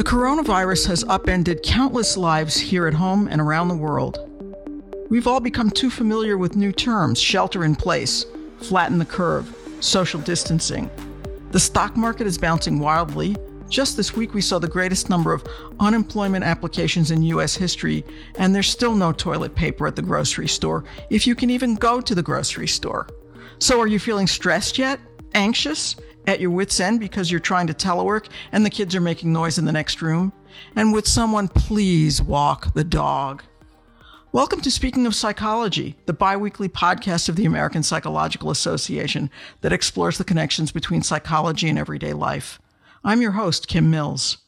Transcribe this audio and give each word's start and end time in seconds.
The 0.00 0.04
coronavirus 0.06 0.86
has 0.86 1.04
upended 1.04 1.62
countless 1.62 2.16
lives 2.16 2.56
here 2.56 2.86
at 2.86 2.94
home 2.94 3.28
and 3.28 3.40
around 3.40 3.68
the 3.68 3.76
world. 3.76 4.18
We've 5.10 5.26
all 5.26 5.40
become 5.40 5.70
too 5.70 5.90
familiar 5.90 6.38
with 6.38 6.56
new 6.56 6.72
terms 6.72 7.20
shelter 7.20 7.64
in 7.64 7.74
place, 7.74 8.24
flatten 8.60 8.98
the 8.98 9.04
curve, 9.04 9.54
social 9.80 10.20
distancing. 10.20 10.88
The 11.50 11.60
stock 11.60 11.96
market 11.96 12.26
is 12.26 12.38
bouncing 12.38 12.78
wildly. 12.78 13.36
Just 13.68 13.96
this 13.96 14.16
week, 14.16 14.32
we 14.32 14.40
saw 14.40 14.58
the 14.58 14.68
greatest 14.68 15.10
number 15.10 15.34
of 15.34 15.44
unemployment 15.80 16.44
applications 16.44 17.10
in 17.10 17.22
U.S. 17.24 17.54
history, 17.54 18.04
and 18.36 18.54
there's 18.54 18.68
still 18.68 18.94
no 18.94 19.12
toilet 19.12 19.54
paper 19.54 19.86
at 19.86 19.96
the 19.96 20.02
grocery 20.02 20.48
store, 20.48 20.84
if 21.10 21.26
you 21.26 21.34
can 21.34 21.50
even 21.50 21.74
go 21.74 22.00
to 22.00 22.14
the 22.14 22.22
grocery 22.22 22.68
store. 22.68 23.06
So, 23.62 23.78
are 23.78 23.86
you 23.86 23.98
feeling 23.98 24.26
stressed 24.26 24.78
yet? 24.78 24.98
Anxious? 25.34 25.94
At 26.26 26.40
your 26.40 26.50
wits' 26.50 26.80
end 26.80 26.98
because 26.98 27.30
you're 27.30 27.40
trying 27.40 27.66
to 27.66 27.74
telework 27.74 28.28
and 28.52 28.64
the 28.64 28.70
kids 28.70 28.94
are 28.96 29.02
making 29.02 29.34
noise 29.34 29.58
in 29.58 29.66
the 29.66 29.70
next 29.70 30.00
room? 30.00 30.32
And 30.76 30.94
would 30.94 31.06
someone 31.06 31.46
please 31.46 32.22
walk 32.22 32.72
the 32.72 32.84
dog? 32.84 33.42
Welcome 34.32 34.62
to 34.62 34.70
Speaking 34.70 35.06
of 35.06 35.14
Psychology, 35.14 35.94
the 36.06 36.14
biweekly 36.14 36.70
podcast 36.70 37.28
of 37.28 37.36
the 37.36 37.44
American 37.44 37.82
Psychological 37.82 38.50
Association 38.50 39.28
that 39.60 39.74
explores 39.74 40.16
the 40.16 40.24
connections 40.24 40.72
between 40.72 41.02
psychology 41.02 41.68
and 41.68 41.78
everyday 41.78 42.14
life. 42.14 42.62
I'm 43.04 43.20
your 43.20 43.32
host, 43.32 43.68
Kim 43.68 43.90
Mills. 43.90 44.38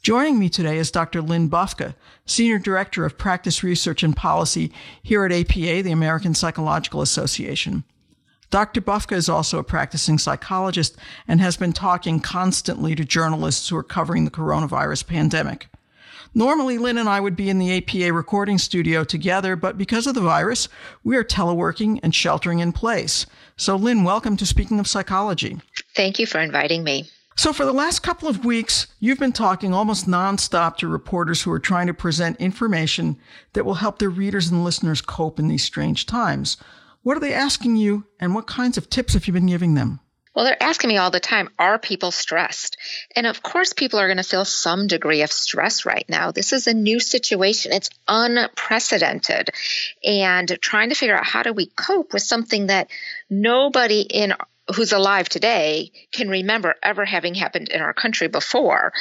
Joining 0.00 0.38
me 0.38 0.48
today 0.48 0.78
is 0.78 0.92
Dr. 0.92 1.22
Lynn 1.22 1.50
Bufka, 1.50 1.96
Senior 2.24 2.60
Director 2.60 3.04
of 3.04 3.18
Practice 3.18 3.64
Research 3.64 4.04
and 4.04 4.16
Policy 4.16 4.70
here 5.02 5.24
at 5.24 5.32
APA, 5.32 5.82
the 5.82 5.90
American 5.90 6.34
Psychological 6.34 7.02
Association. 7.02 7.82
Dr. 8.54 8.80
Bufka 8.80 9.16
is 9.16 9.28
also 9.28 9.58
a 9.58 9.64
practicing 9.64 10.16
psychologist 10.16 10.96
and 11.26 11.40
has 11.40 11.56
been 11.56 11.72
talking 11.72 12.20
constantly 12.20 12.94
to 12.94 13.04
journalists 13.04 13.68
who 13.68 13.76
are 13.76 13.82
covering 13.82 14.24
the 14.24 14.30
coronavirus 14.30 15.08
pandemic. 15.08 15.66
Normally, 16.34 16.78
Lynn 16.78 16.96
and 16.96 17.08
I 17.08 17.18
would 17.18 17.34
be 17.34 17.50
in 17.50 17.58
the 17.58 17.76
APA 17.76 18.12
recording 18.12 18.58
studio 18.58 19.02
together, 19.02 19.56
but 19.56 19.76
because 19.76 20.06
of 20.06 20.14
the 20.14 20.20
virus, 20.20 20.68
we 21.02 21.16
are 21.16 21.24
teleworking 21.24 21.98
and 22.04 22.14
sheltering 22.14 22.60
in 22.60 22.70
place. 22.70 23.26
So, 23.56 23.74
Lynn, 23.74 24.04
welcome 24.04 24.36
to 24.36 24.46
Speaking 24.46 24.78
of 24.78 24.86
Psychology. 24.86 25.60
Thank 25.96 26.20
you 26.20 26.26
for 26.28 26.38
inviting 26.38 26.84
me. 26.84 27.10
So, 27.34 27.52
for 27.52 27.64
the 27.64 27.72
last 27.72 28.04
couple 28.04 28.28
of 28.28 28.44
weeks, 28.44 28.86
you've 29.00 29.18
been 29.18 29.32
talking 29.32 29.74
almost 29.74 30.06
nonstop 30.06 30.76
to 30.76 30.86
reporters 30.86 31.42
who 31.42 31.50
are 31.50 31.58
trying 31.58 31.88
to 31.88 31.94
present 31.94 32.40
information 32.40 33.18
that 33.54 33.64
will 33.64 33.74
help 33.74 33.98
their 33.98 34.10
readers 34.10 34.52
and 34.52 34.62
listeners 34.62 35.00
cope 35.00 35.40
in 35.40 35.48
these 35.48 35.64
strange 35.64 36.06
times. 36.06 36.56
What 37.04 37.18
are 37.18 37.20
they 37.20 37.34
asking 37.34 37.76
you, 37.76 38.06
and 38.18 38.34
what 38.34 38.46
kinds 38.46 38.78
of 38.78 38.88
tips 38.88 39.12
have 39.12 39.26
you 39.26 39.32
been 39.34 39.44
giving 39.44 39.74
them? 39.74 40.00
Well, 40.34 40.46
they're 40.46 40.60
asking 40.60 40.88
me 40.88 40.96
all 40.96 41.10
the 41.10 41.20
time, 41.20 41.50
are 41.58 41.78
people 41.78 42.10
stressed? 42.10 42.78
And 43.14 43.26
of 43.26 43.42
course, 43.42 43.74
people 43.74 44.00
are 44.00 44.06
going 44.06 44.16
to 44.16 44.22
feel 44.22 44.46
some 44.46 44.86
degree 44.86 45.20
of 45.20 45.30
stress 45.30 45.84
right 45.84 46.06
now. 46.08 46.32
This 46.32 46.54
is 46.54 46.66
a 46.66 46.72
new 46.72 46.98
situation, 46.98 47.72
it's 47.72 47.90
unprecedented. 48.08 49.50
And 50.02 50.48
trying 50.62 50.88
to 50.88 50.94
figure 50.94 51.14
out 51.14 51.26
how 51.26 51.42
do 51.42 51.52
we 51.52 51.66
cope 51.66 52.14
with 52.14 52.22
something 52.22 52.68
that 52.68 52.90
nobody 53.28 54.00
in 54.00 54.32
who's 54.74 54.92
alive 54.92 55.28
today 55.28 55.92
can 56.10 56.30
remember 56.30 56.74
ever 56.82 57.04
having 57.04 57.34
happened 57.34 57.68
in 57.68 57.82
our 57.82 57.92
country 57.92 58.28
before 58.28 58.94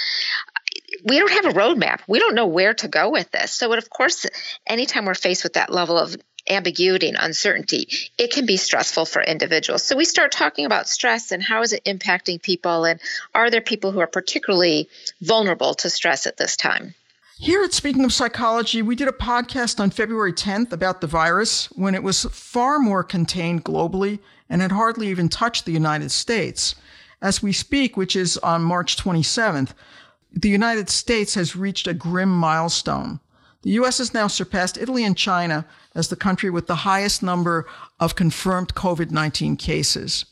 we 1.06 1.20
don't 1.20 1.31
have 1.31 1.46
a 1.46 1.58
roadmap. 1.58 2.02
We 2.08 2.20
don't 2.20 2.36
know 2.36 2.48
where 2.48 2.74
to 2.76 2.88
go 2.88 3.09
with 3.09 3.31
this. 3.31 3.52
So, 3.52 3.72
of 3.74 3.90
course, 3.90 4.26
anytime 4.68 5.06
we're 5.06 5.16
faced 5.16 5.44
with 5.44 5.54
that 5.54 5.72
level 5.72 5.98
of 5.98 6.16
ambiguity 6.50 7.08
and 7.08 7.18
uncertainty, 7.20 7.88
it 8.18 8.32
can 8.32 8.46
be 8.46 8.58
stressful 8.58 9.06
for 9.06 9.22
individuals. 9.22 9.84
So 9.84 9.96
we 9.96 10.06
start 10.06 10.32
talking 10.32 10.66
about 10.66 10.90
stress 10.90 11.32
and 11.32 11.42
how 11.42 11.62
is 11.62 11.74
it 11.74 11.84
impacting 11.86 12.42
people 12.42 12.86
and 12.86 13.00
are 13.34 13.50
there 13.50 13.62
people 13.62 13.92
who 13.92 14.00
are 14.00 14.08
particularly 14.08 14.90
vulnerable 15.22 15.74
to 15.76 15.90
stress 15.90 16.28
at 16.28 16.38
this 16.38 16.58
time? 16.58 16.96
Here 17.40 17.64
at 17.64 17.74
Speaking 17.74 18.06
of 18.06 18.14
Psychology, 18.14 18.82
we 18.82 18.96
did 18.96 19.08
a 19.08 19.12
podcast 19.12 19.80
on 19.80 19.90
February 19.90 20.34
10th 20.34 20.72
about 20.72 21.02
the 21.02 21.08
virus 21.08 21.66
when 21.72 21.96
it 21.96 22.03
was 22.03 22.24
far 22.26 22.80
more 22.80 23.03
contained 23.03 23.66
globally 23.66 24.20
and 24.50 24.62
had 24.62 24.72
hardly 24.72 25.08
even 25.08 25.30
touched 25.30 25.66
the 25.66 25.72
United 25.72 26.12
States. 26.12 26.76
As 27.22 27.42
we 27.42 27.52
speak, 27.52 27.98
which 27.98 28.16
is 28.16 28.38
on 28.38 28.64
March 28.64 28.98
27th, 28.98 29.72
the 30.32 30.50
United 30.50 30.90
States 30.90 31.36
has 31.36 31.56
reached 31.56 31.88
a 31.88 31.94
grim 31.94 32.30
milestone. 32.30 33.20
The 33.63 33.72
U.S. 33.72 33.97
has 33.97 34.13
now 34.13 34.28
surpassed 34.28 34.78
Italy 34.78 35.06
and 35.06 35.18
China 35.18 35.66
as 35.96 36.09
the 36.09 36.18
country 36.18 36.50
with 36.50 36.68
the 36.68 36.84
highest 36.84 37.24
number 37.24 37.66
of 38.00 38.16
confirmed 38.16 38.75
COVID 38.75 39.09
19 39.09 39.56
cases. 39.56 40.25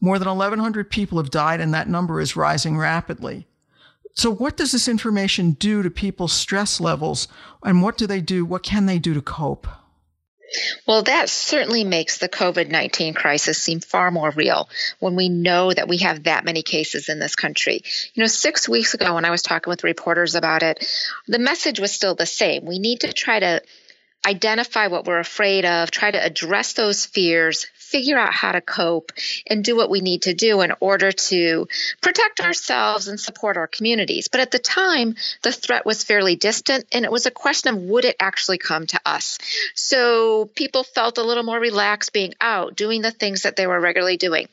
More 0.00 0.18
than 0.18 0.28
1,100 0.28 0.90
people 0.90 1.18
have 1.18 1.30
died, 1.30 1.60
and 1.60 1.74
that 1.74 1.88
number 1.88 2.20
is 2.20 2.36
rising 2.36 2.78
rapidly. 2.78 3.48
So, 4.14 4.30
what 4.30 4.56
does 4.56 4.72
this 4.72 4.88
information 4.88 5.52
do 5.52 5.82
to 5.82 5.90
people's 5.90 6.32
stress 6.32 6.80
levels, 6.80 7.28
and 7.64 7.82
what 7.82 7.98
do 7.98 8.06
they 8.06 8.20
do? 8.20 8.44
What 8.44 8.62
can 8.62 8.86
they 8.86 8.98
do 8.98 9.14
to 9.14 9.20
cope? 9.22 9.66
Well, 10.86 11.02
that 11.04 11.28
certainly 11.28 11.84
makes 11.84 12.18
the 12.18 12.28
COVID 12.28 12.68
19 12.70 13.14
crisis 13.14 13.58
seem 13.58 13.80
far 13.80 14.10
more 14.10 14.30
real 14.30 14.68
when 14.98 15.16
we 15.16 15.28
know 15.28 15.72
that 15.72 15.88
we 15.88 15.98
have 15.98 16.24
that 16.24 16.44
many 16.44 16.62
cases 16.62 17.08
in 17.08 17.18
this 17.18 17.36
country. 17.36 17.82
You 18.14 18.22
know, 18.22 18.28
six 18.28 18.68
weeks 18.68 18.94
ago, 18.94 19.14
when 19.14 19.24
I 19.24 19.30
was 19.30 19.42
talking 19.42 19.70
with 19.70 19.84
reporters 19.84 20.34
about 20.34 20.62
it, 20.62 20.86
the 21.26 21.38
message 21.38 21.80
was 21.80 21.92
still 21.92 22.14
the 22.14 22.26
same. 22.26 22.64
We 22.64 22.78
need 22.78 23.00
to 23.00 23.12
try 23.12 23.40
to 23.40 23.62
identify 24.26 24.88
what 24.88 25.06
we're 25.06 25.20
afraid 25.20 25.64
of, 25.64 25.90
try 25.90 26.10
to 26.10 26.22
address 26.22 26.72
those 26.72 27.06
fears, 27.06 27.66
figure 27.86 28.18
out 28.18 28.34
how 28.34 28.52
to 28.52 28.60
cope 28.60 29.12
and 29.46 29.64
do 29.64 29.76
what 29.76 29.90
we 29.90 30.00
need 30.00 30.22
to 30.22 30.34
do 30.34 30.60
in 30.60 30.72
order 30.80 31.12
to 31.12 31.68
protect 32.00 32.40
ourselves 32.40 33.08
and 33.08 33.18
support 33.18 33.56
our 33.56 33.66
communities. 33.66 34.28
But 34.28 34.40
at 34.40 34.50
the 34.50 34.58
time, 34.58 35.14
the 35.42 35.52
threat 35.52 35.86
was 35.86 36.02
fairly 36.02 36.36
distant 36.36 36.86
and 36.92 37.04
it 37.04 37.12
was 37.12 37.26
a 37.26 37.30
question 37.30 37.74
of 37.74 37.82
would 37.82 38.04
it 38.04 38.16
actually 38.18 38.58
come 38.58 38.86
to 38.88 39.00
us? 39.06 39.38
So 39.74 40.50
people 40.54 40.82
felt 40.82 41.18
a 41.18 41.22
little 41.22 41.44
more 41.44 41.60
relaxed 41.60 42.12
being 42.12 42.34
out, 42.40 42.76
doing 42.76 43.02
the 43.02 43.10
things 43.10 43.42
that 43.42 43.56
they 43.56 43.66
were 43.66 43.80
regularly 43.80 44.16
doing. 44.16 44.48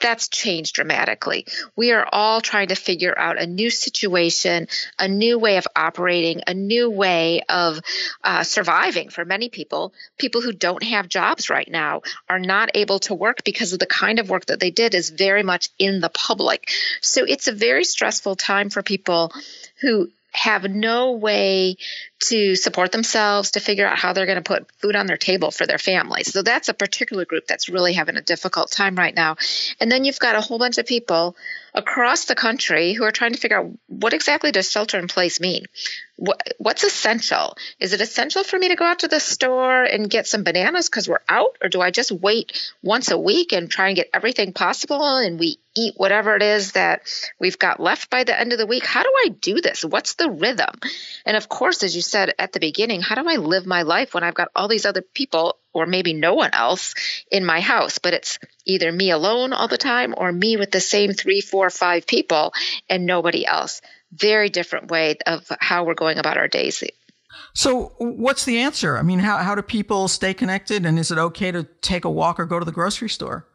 That's 0.00 0.28
changed 0.28 0.74
dramatically. 0.74 1.46
We 1.76 1.92
are 1.92 2.08
all 2.10 2.40
trying 2.40 2.68
to 2.68 2.74
figure 2.74 3.16
out 3.16 3.40
a 3.40 3.46
new 3.46 3.70
situation, 3.70 4.68
a 4.98 5.08
new 5.08 5.38
way 5.38 5.58
of 5.58 5.66
operating, 5.76 6.42
a 6.46 6.54
new 6.54 6.88
way 6.90 7.42
of 7.48 7.80
uh, 8.24 8.44
surviving 8.44 9.10
for 9.10 9.24
many 9.24 9.48
people. 9.48 9.92
People 10.16 10.40
who 10.40 10.52
don't 10.52 10.82
have 10.82 11.08
jobs 11.08 11.50
right 11.50 11.68
now 11.68 12.02
are 12.28 12.38
not 12.38 12.70
able 12.78 12.98
to 13.00 13.14
work 13.14 13.44
because 13.44 13.72
of 13.72 13.78
the 13.78 13.86
kind 13.86 14.18
of 14.18 14.30
work 14.30 14.46
that 14.46 14.60
they 14.60 14.70
did 14.70 14.94
is 14.94 15.10
very 15.10 15.42
much 15.42 15.70
in 15.78 16.00
the 16.00 16.08
public. 16.08 16.70
So 17.00 17.24
it's 17.24 17.48
a 17.48 17.52
very 17.52 17.84
stressful 17.84 18.36
time 18.36 18.70
for 18.70 18.82
people 18.82 19.32
who 19.80 20.10
have 20.32 20.64
no 20.64 21.12
way 21.12 21.76
to 22.20 22.56
support 22.56 22.90
themselves, 22.92 23.52
to 23.52 23.60
figure 23.60 23.86
out 23.86 23.98
how 23.98 24.12
they're 24.12 24.26
going 24.26 24.36
to 24.36 24.42
put 24.42 24.70
food 24.78 24.96
on 24.96 25.06
their 25.06 25.16
table 25.16 25.50
for 25.50 25.66
their 25.66 25.78
families. 25.78 26.32
So 26.32 26.42
that's 26.42 26.68
a 26.68 26.74
particular 26.74 27.24
group 27.24 27.46
that's 27.46 27.68
really 27.68 27.92
having 27.92 28.16
a 28.16 28.22
difficult 28.22 28.70
time 28.70 28.96
right 28.96 29.14
now. 29.14 29.36
And 29.80 29.90
then 29.90 30.04
you've 30.04 30.18
got 30.18 30.34
a 30.34 30.40
whole 30.40 30.58
bunch 30.58 30.78
of 30.78 30.86
people 30.86 31.36
across 31.74 32.24
the 32.24 32.34
country 32.34 32.92
who 32.92 33.04
are 33.04 33.12
trying 33.12 33.32
to 33.32 33.38
figure 33.38 33.58
out 33.58 33.70
what 33.86 34.12
exactly 34.12 34.50
does 34.50 34.70
shelter 34.70 34.98
in 34.98 35.06
place 35.06 35.40
mean? 35.40 35.66
What, 36.16 36.42
what's 36.58 36.82
essential? 36.82 37.56
Is 37.78 37.92
it 37.92 38.00
essential 38.00 38.42
for 38.42 38.58
me 38.58 38.68
to 38.68 38.74
go 38.74 38.84
out 38.84 39.00
to 39.00 39.08
the 39.08 39.20
store 39.20 39.84
and 39.84 40.10
get 40.10 40.26
some 40.26 40.42
bananas 40.42 40.88
because 40.88 41.08
we're 41.08 41.22
out? 41.28 41.56
Or 41.62 41.68
do 41.68 41.80
I 41.80 41.92
just 41.92 42.10
wait 42.10 42.72
once 42.82 43.12
a 43.12 43.18
week 43.18 43.52
and 43.52 43.70
try 43.70 43.88
and 43.88 43.96
get 43.96 44.10
everything 44.12 44.52
possible 44.52 45.16
and 45.16 45.38
we 45.38 45.58
eat 45.76 45.94
whatever 45.96 46.34
it 46.34 46.42
is 46.42 46.72
that 46.72 47.02
we've 47.38 47.58
got 47.58 47.78
left 47.78 48.10
by 48.10 48.24
the 48.24 48.38
end 48.38 48.52
of 48.52 48.58
the 48.58 48.66
week? 48.66 48.84
How 48.84 49.04
do 49.04 49.12
I 49.24 49.28
do 49.28 49.60
this? 49.60 49.84
What's 49.84 50.14
the 50.14 50.30
rhythm? 50.30 50.74
And 51.24 51.36
of 51.36 51.48
course, 51.48 51.84
as 51.84 51.94
you 51.94 52.02
said 52.08 52.34
at 52.38 52.52
the 52.52 52.60
beginning, 52.60 53.00
how 53.00 53.14
do 53.14 53.28
I 53.28 53.36
live 53.36 53.66
my 53.66 53.82
life 53.82 54.14
when 54.14 54.24
I've 54.24 54.34
got 54.34 54.48
all 54.54 54.68
these 54.68 54.86
other 54.86 55.02
people 55.02 55.56
or 55.72 55.86
maybe 55.86 56.12
no 56.12 56.34
one 56.34 56.50
else 56.52 56.94
in 57.30 57.44
my 57.44 57.60
house, 57.60 57.98
but 57.98 58.14
it's 58.14 58.38
either 58.66 58.90
me 58.90 59.10
alone 59.10 59.52
all 59.52 59.68
the 59.68 59.78
time 59.78 60.14
or 60.16 60.32
me 60.32 60.56
with 60.56 60.70
the 60.70 60.80
same 60.80 61.12
three, 61.12 61.40
four, 61.40 61.70
five 61.70 62.06
people 62.06 62.52
and 62.88 63.06
nobody 63.06 63.46
else. 63.46 63.80
Very 64.12 64.48
different 64.48 64.90
way 64.90 65.16
of 65.26 65.46
how 65.60 65.84
we're 65.84 65.94
going 65.94 66.18
about 66.18 66.38
our 66.38 66.48
days. 66.48 66.82
So, 67.52 67.92
what's 67.98 68.44
the 68.44 68.58
answer? 68.58 68.96
I 68.96 69.02
mean, 69.02 69.18
how, 69.18 69.38
how 69.38 69.54
do 69.54 69.62
people 69.62 70.08
stay 70.08 70.32
connected? 70.34 70.86
And 70.86 70.98
is 70.98 71.10
it 71.10 71.18
okay 71.18 71.52
to 71.52 71.64
take 71.82 72.04
a 72.04 72.10
walk 72.10 72.40
or 72.40 72.46
go 72.46 72.58
to 72.58 72.64
the 72.64 72.72
grocery 72.72 73.08
store? 73.08 73.46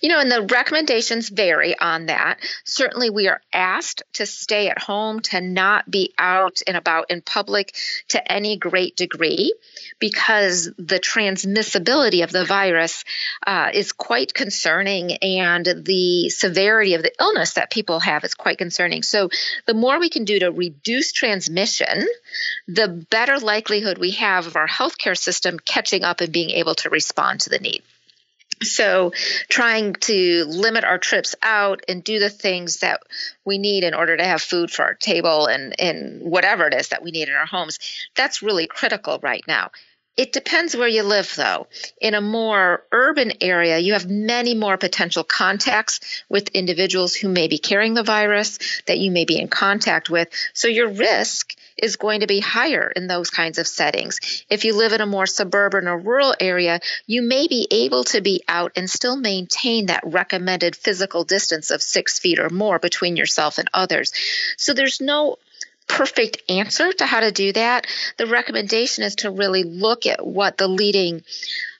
You 0.00 0.08
know, 0.08 0.20
and 0.20 0.30
the 0.30 0.42
recommendations 0.42 1.28
vary 1.28 1.78
on 1.78 2.06
that. 2.06 2.38
Certainly, 2.64 3.10
we 3.10 3.28
are 3.28 3.40
asked 3.52 4.02
to 4.14 4.24
stay 4.24 4.68
at 4.68 4.78
home, 4.78 5.20
to 5.20 5.40
not 5.40 5.90
be 5.90 6.14
out 6.16 6.60
and 6.66 6.76
about 6.76 7.10
in 7.10 7.20
public 7.22 7.74
to 8.08 8.32
any 8.32 8.56
great 8.56 8.96
degree, 8.96 9.52
because 9.98 10.70
the 10.78 11.00
transmissibility 11.00 12.22
of 12.22 12.30
the 12.30 12.44
virus 12.44 13.04
uh, 13.46 13.70
is 13.74 13.92
quite 13.92 14.32
concerning, 14.32 15.12
and 15.16 15.66
the 15.66 16.30
severity 16.30 16.94
of 16.94 17.02
the 17.02 17.12
illness 17.20 17.54
that 17.54 17.70
people 17.70 18.00
have 18.00 18.24
is 18.24 18.34
quite 18.34 18.58
concerning. 18.58 19.02
So, 19.02 19.28
the 19.66 19.74
more 19.74 19.98
we 19.98 20.08
can 20.08 20.24
do 20.24 20.38
to 20.38 20.52
reduce 20.52 21.12
transmission, 21.12 22.06
the 22.68 22.88
better 22.88 23.38
likelihood 23.38 23.98
we 23.98 24.12
have 24.12 24.46
of 24.46 24.56
our 24.56 24.68
healthcare 24.68 25.18
system 25.18 25.58
catching 25.58 26.04
up 26.04 26.20
and 26.20 26.32
being 26.32 26.50
able 26.50 26.76
to 26.76 26.90
respond 26.90 27.40
to 27.40 27.50
the 27.50 27.58
need. 27.58 27.82
So, 28.62 29.12
trying 29.48 29.94
to 29.94 30.44
limit 30.46 30.84
our 30.84 30.98
trips 30.98 31.34
out 31.42 31.82
and 31.88 32.02
do 32.02 32.18
the 32.18 32.30
things 32.30 32.78
that 32.78 33.02
we 33.44 33.58
need 33.58 33.84
in 33.84 33.94
order 33.94 34.16
to 34.16 34.24
have 34.24 34.42
food 34.42 34.70
for 34.70 34.84
our 34.84 34.94
table 34.94 35.46
and, 35.46 35.78
and 35.80 36.22
whatever 36.22 36.66
it 36.66 36.74
is 36.74 36.88
that 36.88 37.02
we 37.02 37.10
need 37.10 37.28
in 37.28 37.34
our 37.34 37.46
homes, 37.46 37.78
that's 38.14 38.42
really 38.42 38.66
critical 38.66 39.18
right 39.22 39.44
now. 39.46 39.70
It 40.18 40.32
depends 40.32 40.76
where 40.76 40.88
you 40.88 41.04
live, 41.04 41.32
though. 41.36 41.68
In 42.00 42.14
a 42.14 42.20
more 42.20 42.82
urban 42.90 43.34
area, 43.40 43.78
you 43.78 43.92
have 43.92 44.10
many 44.10 44.52
more 44.52 44.76
potential 44.76 45.22
contacts 45.22 46.00
with 46.28 46.48
individuals 46.48 47.14
who 47.14 47.28
may 47.28 47.46
be 47.46 47.58
carrying 47.58 47.94
the 47.94 48.02
virus 48.02 48.58
that 48.86 48.98
you 48.98 49.12
may 49.12 49.24
be 49.24 49.38
in 49.38 49.46
contact 49.46 50.10
with. 50.10 50.28
So 50.54 50.66
your 50.66 50.88
risk 50.88 51.54
is 51.76 51.94
going 51.94 52.20
to 52.20 52.26
be 52.26 52.40
higher 52.40 52.90
in 52.96 53.06
those 53.06 53.30
kinds 53.30 53.58
of 53.58 53.68
settings. 53.68 54.44
If 54.50 54.64
you 54.64 54.74
live 54.74 54.92
in 54.92 55.00
a 55.00 55.06
more 55.06 55.26
suburban 55.26 55.86
or 55.86 55.96
rural 55.96 56.34
area, 56.40 56.80
you 57.06 57.22
may 57.22 57.46
be 57.46 57.68
able 57.70 58.02
to 58.04 58.20
be 58.20 58.42
out 58.48 58.72
and 58.74 58.90
still 58.90 59.16
maintain 59.16 59.86
that 59.86 60.02
recommended 60.04 60.74
physical 60.74 61.22
distance 61.22 61.70
of 61.70 61.80
six 61.80 62.18
feet 62.18 62.40
or 62.40 62.50
more 62.50 62.80
between 62.80 63.14
yourself 63.14 63.58
and 63.58 63.70
others. 63.72 64.12
So 64.56 64.74
there's 64.74 65.00
no 65.00 65.36
perfect 65.88 66.42
answer 66.48 66.92
to 66.92 67.06
how 67.06 67.20
to 67.20 67.32
do 67.32 67.52
that. 67.52 67.86
The 68.18 68.26
recommendation 68.26 69.04
is 69.04 69.16
to 69.16 69.30
really 69.30 69.64
look 69.64 70.06
at 70.06 70.24
what 70.24 70.56
the 70.56 70.68
leading 70.68 71.22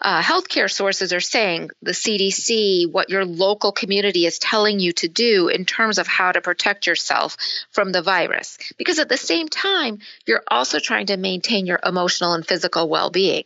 uh, 0.00 0.22
healthcare 0.22 0.70
sources 0.70 1.12
are 1.12 1.20
saying, 1.20 1.70
the 1.82 1.93
CDC, 1.93 2.90
what 2.90 3.10
your 3.10 3.25
local 3.25 3.72
community 3.72 4.26
is 4.26 4.38
telling 4.38 4.81
you 4.81 4.93
to 4.93 5.08
do 5.08 5.49
in 5.49 5.64
terms 5.64 5.99
of 5.99 6.06
how 6.06 6.32
to 6.32 6.40
protect 6.40 6.87
yourself 6.87 7.37
from 7.70 7.93
the 7.93 8.02
virus. 8.02 8.58
Because 8.76 8.99
at 8.99 9.08
the 9.08 9.16
same 9.16 9.49
time, 9.49 9.99
you're 10.26 10.44
also 10.49 10.78
trying 10.78 11.06
to 11.06 11.16
maintain 11.16 11.66
your 11.66 11.81
emotional 11.84 12.34
and 12.34 12.46
physical 12.46 12.88
well 12.88 13.10
being. 13.10 13.44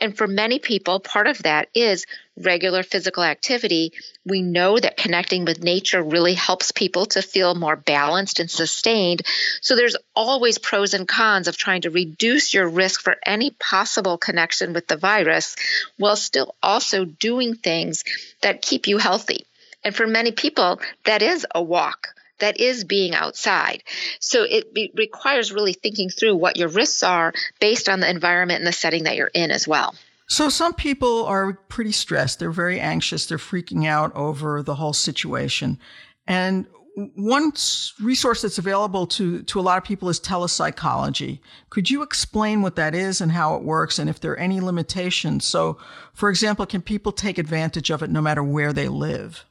And 0.00 0.16
for 0.16 0.26
many 0.26 0.58
people, 0.58 1.00
part 1.00 1.26
of 1.26 1.42
that 1.42 1.68
is 1.74 2.06
regular 2.36 2.82
physical 2.82 3.22
activity, 3.22 3.92
we 4.24 4.42
know 4.42 4.78
that 4.78 4.96
connecting 4.96 5.44
with 5.44 5.62
nature 5.62 6.02
really 6.02 6.34
helps 6.34 6.72
people 6.72 7.06
to 7.06 7.22
feel 7.22 7.54
more 7.54 7.76
balanced 7.76 8.40
and 8.40 8.50
sustained. 8.50 9.22
So 9.60 9.76
there's 9.76 9.96
always 10.16 10.58
pros 10.58 10.94
and 10.94 11.06
cons 11.06 11.48
of 11.48 11.56
trying 11.56 11.82
to 11.82 11.90
reduce 11.90 12.52
your 12.52 12.68
risk 12.68 13.02
for 13.02 13.16
any 13.24 13.50
possible 13.50 14.18
connection 14.18 14.72
with 14.72 14.88
the 14.88 14.96
virus 14.96 15.56
while 15.96 16.16
still 16.16 16.54
also 16.62 17.04
doing 17.04 17.54
things 17.54 18.04
that 18.42 18.62
keep 18.62 18.86
you 18.88 18.98
healthy. 18.98 19.46
And 19.84 19.94
for 19.94 20.06
many 20.06 20.32
people, 20.32 20.80
that 21.04 21.22
is 21.22 21.46
a 21.54 21.62
walk. 21.62 22.08
That 22.40 22.58
is 22.58 22.82
being 22.82 23.14
outside. 23.14 23.84
So 24.18 24.42
it 24.42 24.74
be, 24.74 24.90
requires 24.94 25.52
really 25.52 25.72
thinking 25.72 26.08
through 26.08 26.34
what 26.34 26.56
your 26.56 26.68
risks 26.68 27.04
are 27.04 27.32
based 27.60 27.88
on 27.88 28.00
the 28.00 28.10
environment 28.10 28.58
and 28.58 28.66
the 28.66 28.72
setting 28.72 29.04
that 29.04 29.16
you're 29.16 29.30
in 29.32 29.52
as 29.52 29.68
well. 29.68 29.94
So 30.28 30.48
some 30.48 30.74
people 30.74 31.26
are 31.26 31.54
pretty 31.68 31.92
stressed. 31.92 32.38
They're 32.38 32.50
very 32.50 32.80
anxious. 32.80 33.26
They're 33.26 33.38
freaking 33.38 33.86
out 33.86 34.14
over 34.14 34.62
the 34.62 34.74
whole 34.76 34.94
situation. 34.94 35.78
And 36.26 36.66
one 36.94 37.52
resource 38.00 38.42
that's 38.42 38.58
available 38.58 39.06
to, 39.08 39.42
to 39.42 39.60
a 39.60 39.62
lot 39.62 39.78
of 39.78 39.84
people 39.84 40.08
is 40.08 40.20
telepsychology. 40.20 41.40
Could 41.68 41.90
you 41.90 42.02
explain 42.02 42.62
what 42.62 42.76
that 42.76 42.94
is 42.94 43.20
and 43.20 43.32
how 43.32 43.56
it 43.56 43.62
works 43.62 43.98
and 43.98 44.08
if 44.08 44.20
there 44.20 44.32
are 44.32 44.38
any 44.38 44.60
limitations? 44.60 45.44
So, 45.44 45.78
for 46.12 46.30
example, 46.30 46.66
can 46.66 46.82
people 46.82 47.12
take 47.12 47.36
advantage 47.36 47.90
of 47.90 48.02
it 48.02 48.10
no 48.10 48.22
matter 48.22 48.44
where 48.44 48.72
they 48.72 48.88
live? 48.88 49.44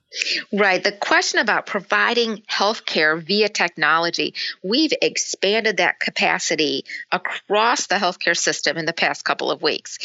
Right. 0.51 0.83
The 0.83 0.92
question 0.92 1.39
about 1.39 1.65
providing 1.65 2.44
healthcare 2.50 3.21
via 3.21 3.50
technology, 3.50 4.36
we've 4.63 4.94
expanded 5.01 5.77
that 5.77 6.00
capacity 6.00 6.86
across 7.12 7.88
the 7.88 7.95
healthcare 7.95 8.38
system 8.38 8.77
in 8.77 8.86
the 8.86 8.94
past 8.94 9.25
couple 9.25 9.51
of 9.51 9.62
weeks. 9.62 9.98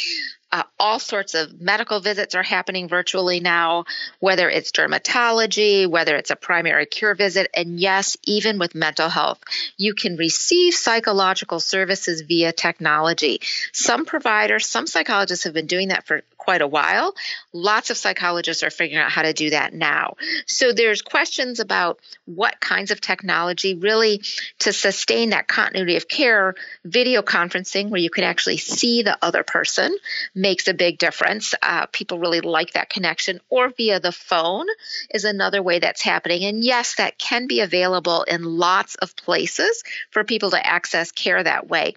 Uh, 0.50 0.62
all 0.80 0.98
sorts 0.98 1.34
of 1.34 1.60
medical 1.60 2.00
visits 2.00 2.34
are 2.34 2.42
happening 2.42 2.88
virtually 2.88 3.38
now, 3.38 3.84
whether 4.18 4.48
it's 4.48 4.72
dermatology, 4.72 5.86
whether 5.86 6.16
it's 6.16 6.30
a 6.30 6.36
primary 6.36 6.86
care 6.86 7.14
visit, 7.14 7.50
and 7.52 7.78
yes, 7.78 8.16
even 8.24 8.58
with 8.58 8.74
mental 8.74 9.10
health. 9.10 9.40
You 9.76 9.92
can 9.92 10.16
receive 10.16 10.72
psychological 10.72 11.60
services 11.60 12.22
via 12.22 12.52
technology. 12.52 13.42
Some 13.74 14.06
providers, 14.06 14.66
some 14.66 14.86
psychologists 14.86 15.44
have 15.44 15.52
been 15.52 15.66
doing 15.66 15.88
that 15.88 16.06
for 16.06 16.22
quite 16.48 16.62
a 16.62 16.66
while. 16.66 17.14
Lots 17.52 17.90
of 17.90 17.98
psychologists 17.98 18.62
are 18.62 18.70
figuring 18.70 19.04
out 19.04 19.10
how 19.10 19.20
to 19.20 19.34
do 19.34 19.50
that 19.50 19.74
now. 19.74 20.14
So 20.46 20.72
there's 20.72 21.02
questions 21.02 21.60
about 21.60 22.00
what 22.24 22.58
kinds 22.58 22.90
of 22.90 23.02
technology 23.02 23.74
really 23.74 24.22
to 24.60 24.72
sustain 24.72 25.28
that 25.30 25.46
continuity 25.46 25.96
of 25.96 26.08
care. 26.08 26.54
Video 26.86 27.20
conferencing, 27.20 27.90
where 27.90 28.00
you 28.00 28.08
can 28.08 28.24
actually 28.24 28.56
see 28.56 29.02
the 29.02 29.18
other 29.20 29.42
person, 29.42 29.94
makes 30.34 30.68
a 30.68 30.72
big 30.72 30.96
difference. 30.96 31.54
Uh, 31.60 31.84
people 31.92 32.18
really 32.18 32.40
like 32.40 32.72
that 32.72 32.88
connection. 32.88 33.40
Or 33.50 33.68
via 33.68 34.00
the 34.00 34.10
phone 34.10 34.68
is 35.10 35.24
another 35.24 35.62
way 35.62 35.80
that's 35.80 36.00
happening. 36.00 36.44
And 36.44 36.64
yes, 36.64 36.94
that 36.94 37.18
can 37.18 37.46
be 37.46 37.60
available 37.60 38.22
in 38.22 38.42
lots 38.42 38.94
of 38.94 39.14
places 39.16 39.84
for 40.10 40.24
people 40.24 40.52
to 40.52 40.66
access 40.66 41.12
care 41.12 41.42
that 41.42 41.68
way. 41.68 41.92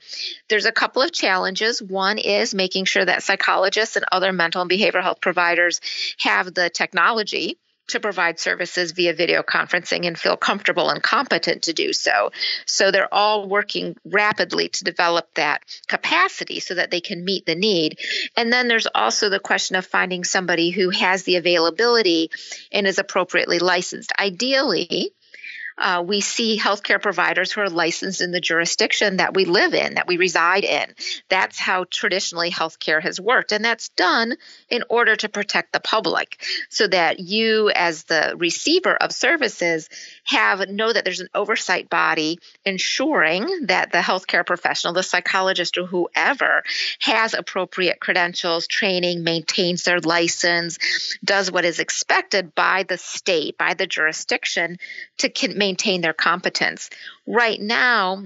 There's 0.50 0.66
a 0.66 0.74
couple 0.74 1.02
of 1.02 1.14
challenges. 1.14 1.82
One 1.82 2.18
is 2.18 2.54
making 2.54 2.84
sure 2.84 3.06
that 3.06 3.24
psychologists 3.24 3.96
and 3.96 4.04
other 4.12 4.34
mental 4.42 4.62
and 4.62 4.72
behavioral 4.72 5.04
health 5.04 5.22
providers 5.22 5.82
have 6.18 6.54
the 6.54 6.70
technology 6.70 7.58
to 7.92 8.00
provide 8.00 8.40
services 8.40 8.92
via 8.94 9.14
video 9.14 9.44
conferencing 9.44 10.08
and 10.08 10.18
feel 10.18 10.38
comfortable 10.38 10.90
and 10.90 11.04
competent 11.04 11.64
to 11.64 11.74
do 11.74 11.94
so. 11.94 12.32
So 12.66 12.90
they're 12.90 13.14
all 13.14 13.48
working 13.48 13.96
rapidly 14.06 14.70
to 14.70 14.84
develop 14.84 15.34
that 15.36 15.62
capacity 15.88 16.60
so 16.60 16.76
that 16.76 16.90
they 16.90 17.02
can 17.02 17.26
meet 17.26 17.46
the 17.46 17.56
need. 17.56 18.00
And 18.36 18.52
then 18.52 18.68
there's 18.68 18.88
also 18.94 19.30
the 19.30 19.40
question 19.40 19.76
of 19.76 19.86
finding 19.86 20.24
somebody 20.24 20.70
who 20.72 20.90
has 20.90 21.24
the 21.24 21.36
availability 21.36 22.32
and 22.72 22.88
is 22.88 22.98
appropriately 22.98 23.60
licensed. 23.60 24.12
Ideally, 24.18 25.12
uh, 25.82 26.04
we 26.06 26.22
see 26.22 26.60
healthcare 26.60 27.02
providers 27.02 27.52
who 27.52 27.62
are 27.62 27.70
licensed 27.70 28.22
in 28.22 28.32
the 28.32 28.40
jurisdiction 28.40 29.18
that 29.18 29.34
we 29.34 29.46
live 29.46 29.74
in, 29.74 29.96
that 29.96 30.08
we 30.08 30.18
reside 30.18 30.64
in. 30.64 30.94
That's 31.28 31.60
how 31.60 31.86
traditionally 31.90 32.52
healthcare 32.52 33.02
has 33.02 33.20
worked. 33.20 33.52
And 33.52 33.66
that's 33.66 33.90
done 33.90 34.36
in 34.70 34.84
order 34.90 35.16
to 35.16 35.28
protect 35.28 35.74
the 35.74 35.80
public 35.80 36.44
so 36.70 36.88
that 36.88 37.20
you, 37.20 37.72
as 37.72 38.04
the 38.04 38.36
receiver 38.38 38.96
of 38.96 39.12
services, 39.12 39.90
have 40.26 40.70
know 40.70 40.94
that 40.94 41.04
there's 41.04 41.20
an 41.20 41.30
oversight 41.34 41.90
body 41.90 42.38
ensuring 42.64 43.66
that 43.66 43.92
the 43.92 43.98
healthcare 43.98 44.46
professional, 44.46 44.94
the 44.94 45.02
psychologist 45.02 45.80
or 45.80 45.88
whoever, 45.88 46.64
has 47.00 47.34
appropriate 47.34 48.00
credentials, 48.00 48.68
training, 48.68 49.24
maintains 49.24 49.84
their 49.84 50.00
license, 50.00 50.78
does 51.24 51.52
what 51.52 51.66
is 51.66 51.80
expected 51.80 52.54
by 52.54 52.84
the 52.84 53.00
state, 53.00 53.58
by 53.58 53.74
the 53.74 53.88
jurisdiction 53.88 54.78
to 55.18 55.32
maintain 55.56 55.71
their 56.02 56.14
competence. 56.14 56.90
Right 57.26 57.60
now, 57.60 58.26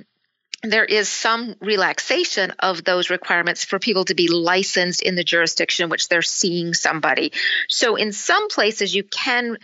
there 0.64 0.86
is 0.86 1.08
some 1.10 1.56
relaxation 1.60 2.52
of 2.60 2.84
those 2.84 3.10
requirements 3.10 3.64
for 3.64 3.80
people 3.80 4.06
to 4.06 4.16
be 4.16 4.28
licensed 4.28 5.02
in 5.02 5.16
the 5.16 5.24
jurisdiction 5.24 5.84
in 5.84 5.90
which 5.90 6.08
they're 6.08 6.22
seeing 6.22 6.74
somebody. 6.74 7.34
So, 7.68 7.96
in 7.96 8.12
some 8.12 8.50
places, 8.50 8.96
you 8.96 9.04
can 9.04 9.58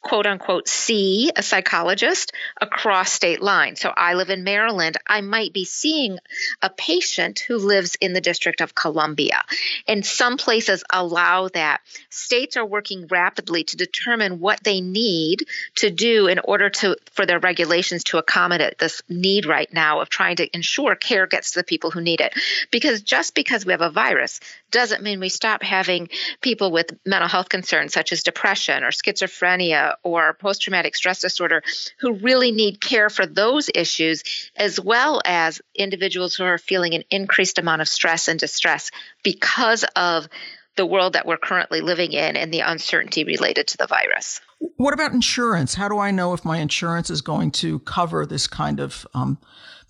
quote 0.00 0.26
unquote 0.26 0.68
see 0.68 1.30
a 1.36 1.42
psychologist 1.42 2.32
across 2.60 3.12
state 3.12 3.40
lines. 3.40 3.80
So 3.80 3.92
I 3.94 4.14
live 4.14 4.30
in 4.30 4.42
Maryland. 4.42 4.96
I 5.06 5.20
might 5.20 5.52
be 5.52 5.64
seeing 5.64 6.18
a 6.60 6.70
patient 6.70 7.40
who 7.40 7.56
lives 7.56 7.96
in 8.00 8.12
the 8.12 8.20
District 8.20 8.60
of 8.60 8.74
Columbia. 8.74 9.42
And 9.86 10.04
some 10.04 10.36
places 10.36 10.82
allow 10.92 11.48
that. 11.48 11.80
States 12.08 12.56
are 12.56 12.66
working 12.66 13.06
rapidly 13.08 13.64
to 13.64 13.76
determine 13.76 14.40
what 14.40 14.62
they 14.64 14.80
need 14.80 15.46
to 15.76 15.90
do 15.90 16.26
in 16.26 16.40
order 16.40 16.70
to 16.70 16.96
for 17.12 17.24
their 17.24 17.38
regulations 17.38 18.04
to 18.04 18.18
accommodate 18.18 18.78
this 18.78 19.02
need 19.08 19.46
right 19.46 19.72
now 19.72 20.00
of 20.00 20.08
trying 20.08 20.36
to 20.36 20.56
ensure 20.56 20.94
care 20.94 21.26
gets 21.26 21.52
to 21.52 21.60
the 21.60 21.64
people 21.64 21.90
who 21.90 22.00
need 22.00 22.20
it. 22.20 22.34
Because 22.70 23.02
just 23.02 23.34
because 23.34 23.64
we 23.64 23.72
have 23.72 23.80
a 23.80 23.90
virus 23.90 24.40
doesn't 24.70 25.02
mean 25.02 25.20
we 25.20 25.28
stop 25.28 25.62
having 25.62 26.08
people 26.40 26.70
with 26.72 26.96
mental 27.04 27.28
health 27.28 27.48
concerns 27.48 27.92
such 27.92 28.12
as 28.12 28.22
depression 28.22 28.82
or 28.82 28.90
schizophrenia 28.90 29.59
or 30.02 30.34
post 30.34 30.62
traumatic 30.62 30.96
stress 30.96 31.20
disorder 31.20 31.62
who 32.00 32.14
really 32.14 32.52
need 32.52 32.80
care 32.80 33.10
for 33.10 33.26
those 33.26 33.70
issues, 33.74 34.50
as 34.56 34.80
well 34.80 35.20
as 35.24 35.60
individuals 35.74 36.34
who 36.34 36.44
are 36.44 36.58
feeling 36.58 36.94
an 36.94 37.04
increased 37.10 37.58
amount 37.58 37.82
of 37.82 37.88
stress 37.88 38.28
and 38.28 38.40
distress 38.40 38.90
because 39.22 39.84
of 39.96 40.28
the 40.76 40.86
world 40.86 41.12
that 41.12 41.26
we're 41.26 41.36
currently 41.36 41.80
living 41.80 42.12
in 42.12 42.36
and 42.36 42.52
the 42.52 42.60
uncertainty 42.60 43.24
related 43.24 43.66
to 43.68 43.76
the 43.76 43.86
virus. 43.86 44.40
What 44.76 44.94
about 44.94 45.12
insurance? 45.12 45.74
How 45.74 45.88
do 45.88 45.98
I 45.98 46.10
know 46.10 46.32
if 46.32 46.44
my 46.44 46.58
insurance 46.58 47.10
is 47.10 47.20
going 47.20 47.50
to 47.52 47.80
cover 47.80 48.24
this 48.24 48.46
kind 48.46 48.80
of 48.80 49.06
um, 49.14 49.38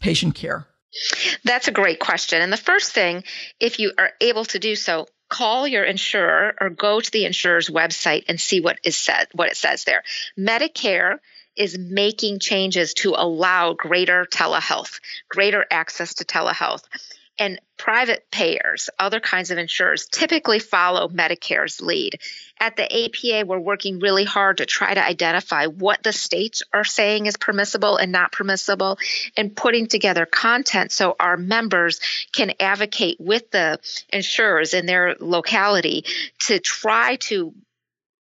patient 0.00 0.34
care? 0.34 0.66
That's 1.44 1.68
a 1.68 1.72
great 1.72 2.00
question. 2.00 2.42
And 2.42 2.52
the 2.52 2.56
first 2.56 2.92
thing, 2.92 3.22
if 3.60 3.78
you 3.78 3.92
are 3.98 4.10
able 4.20 4.44
to 4.46 4.58
do 4.58 4.74
so, 4.74 5.06
call 5.30 5.66
your 5.66 5.84
insurer 5.84 6.54
or 6.60 6.68
go 6.68 7.00
to 7.00 7.10
the 7.10 7.24
insurer's 7.24 7.70
website 7.70 8.24
and 8.28 8.38
see 8.38 8.60
what 8.60 8.78
is 8.84 8.96
said 8.96 9.28
what 9.32 9.48
it 9.48 9.56
says 9.56 9.84
there. 9.84 10.02
Medicare 10.38 11.18
is 11.56 11.78
making 11.78 12.38
changes 12.38 12.94
to 12.94 13.14
allow 13.16 13.72
greater 13.72 14.26
telehealth, 14.26 15.00
greater 15.28 15.64
access 15.70 16.14
to 16.14 16.24
telehealth. 16.24 16.82
And 17.40 17.58
private 17.78 18.30
payers, 18.30 18.90
other 18.98 19.18
kinds 19.18 19.50
of 19.50 19.56
insurers, 19.56 20.06
typically 20.06 20.58
follow 20.58 21.08
Medicare's 21.08 21.80
lead. 21.80 22.20
At 22.60 22.76
the 22.76 22.84
APA, 22.84 23.46
we're 23.46 23.58
working 23.58 23.98
really 23.98 24.24
hard 24.24 24.58
to 24.58 24.66
try 24.66 24.92
to 24.92 25.02
identify 25.02 25.64
what 25.66 26.02
the 26.02 26.12
states 26.12 26.62
are 26.74 26.84
saying 26.84 27.24
is 27.24 27.38
permissible 27.38 27.96
and 27.96 28.12
not 28.12 28.32
permissible, 28.32 28.98
and 29.38 29.56
putting 29.56 29.86
together 29.86 30.26
content 30.26 30.92
so 30.92 31.16
our 31.18 31.38
members 31.38 32.00
can 32.30 32.52
advocate 32.60 33.16
with 33.18 33.50
the 33.50 33.78
insurers 34.10 34.74
in 34.74 34.84
their 34.84 35.16
locality 35.18 36.04
to 36.40 36.58
try 36.58 37.16
to 37.16 37.54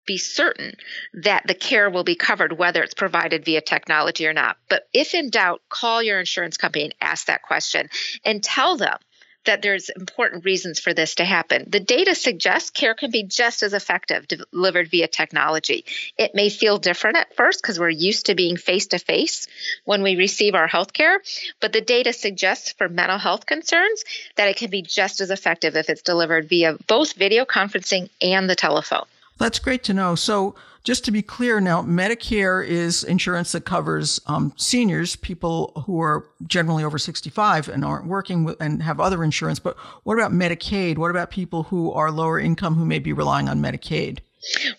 be 0.05 0.17
certain 0.17 0.75
that 1.13 1.45
the 1.47 1.55
care 1.55 1.89
will 1.89 2.03
be 2.03 2.15
covered, 2.15 2.57
whether 2.57 2.83
it's 2.83 2.93
provided 2.93 3.45
via 3.45 3.61
technology 3.61 4.27
or 4.27 4.33
not. 4.33 4.57
But 4.69 4.87
if 4.93 5.13
in 5.13 5.29
doubt, 5.29 5.61
call 5.69 6.03
your 6.03 6.19
insurance 6.19 6.57
company 6.57 6.85
and 6.85 6.95
ask 7.01 7.27
that 7.27 7.41
question 7.41 7.89
and 8.25 8.43
tell 8.43 8.77
them 8.77 8.97
that 9.45 9.61
there's 9.61 9.89
important 9.89 10.45
reasons 10.45 10.79
for 10.79 10.93
this 10.93 11.15
to 11.15 11.25
happen. 11.25 11.65
The 11.67 11.79
data 11.79 12.15
suggests 12.15 12.69
care 12.69 12.93
can 12.93 13.11
be 13.11 13.23
just 13.23 13.63
as 13.63 13.73
effective 13.73 14.27
delivered 14.27 14.89
via 14.89 15.07
technology. 15.07 15.85
It 16.17 16.33
may 16.33 16.49
feel 16.49 16.77
different 16.77 17.17
at 17.17 17.35
first 17.35 17.61
because 17.61 17.79
we're 17.79 17.89
used 17.89 18.27
to 18.27 18.35
being 18.35 18.57
face 18.57 18.87
to 18.87 18.99
face 18.99 19.47
when 19.85 20.01
we 20.03 20.15
receive 20.15 20.55
our 20.55 20.67
health 20.67 20.93
care, 20.93 21.21
but 21.59 21.73
the 21.73 21.81
data 21.81 22.13
suggests 22.13 22.71
for 22.73 22.87
mental 22.87 23.17
health 23.17 23.45
concerns 23.45 24.03
that 24.35 24.47
it 24.47 24.57
can 24.57 24.69
be 24.69 24.81
just 24.81 25.21
as 25.21 25.29
effective 25.29 25.75
if 25.75 25.89
it's 25.89 26.01
delivered 26.01 26.47
via 26.47 26.77
both 26.87 27.13
video 27.13 27.45
conferencing 27.45 28.09
and 28.21 28.49
the 28.49 28.55
telephone. 28.55 29.05
That's 29.37 29.59
great 29.59 29.83
to 29.85 29.93
know. 29.93 30.15
So, 30.15 30.55
just 30.83 31.05
to 31.05 31.11
be 31.11 31.21
clear 31.21 31.61
now, 31.61 31.81
Medicare 31.81 32.65
is 32.65 33.05
insurance 33.05 33.53
that 33.53 33.63
covers 33.63 34.19
um, 34.27 34.53
seniors, 34.57 35.15
people 35.15 35.83
who 35.85 36.01
are 36.01 36.27
generally 36.45 36.83
over 36.83 36.97
65 36.97 37.69
and 37.69 37.85
aren't 37.85 38.05
working 38.05 38.43
with, 38.43 38.59
and 38.59 38.83
have 38.83 38.99
other 38.99 39.23
insurance. 39.23 39.59
But 39.59 39.77
what 40.03 40.15
about 40.15 40.33
Medicaid? 40.33 40.97
What 40.97 41.09
about 41.09 41.31
people 41.31 41.63
who 41.63 41.93
are 41.93 42.11
lower 42.11 42.37
income 42.37 42.75
who 42.75 42.85
may 42.85 42.99
be 42.99 43.13
relying 43.13 43.47
on 43.47 43.61
Medicaid? 43.61 44.19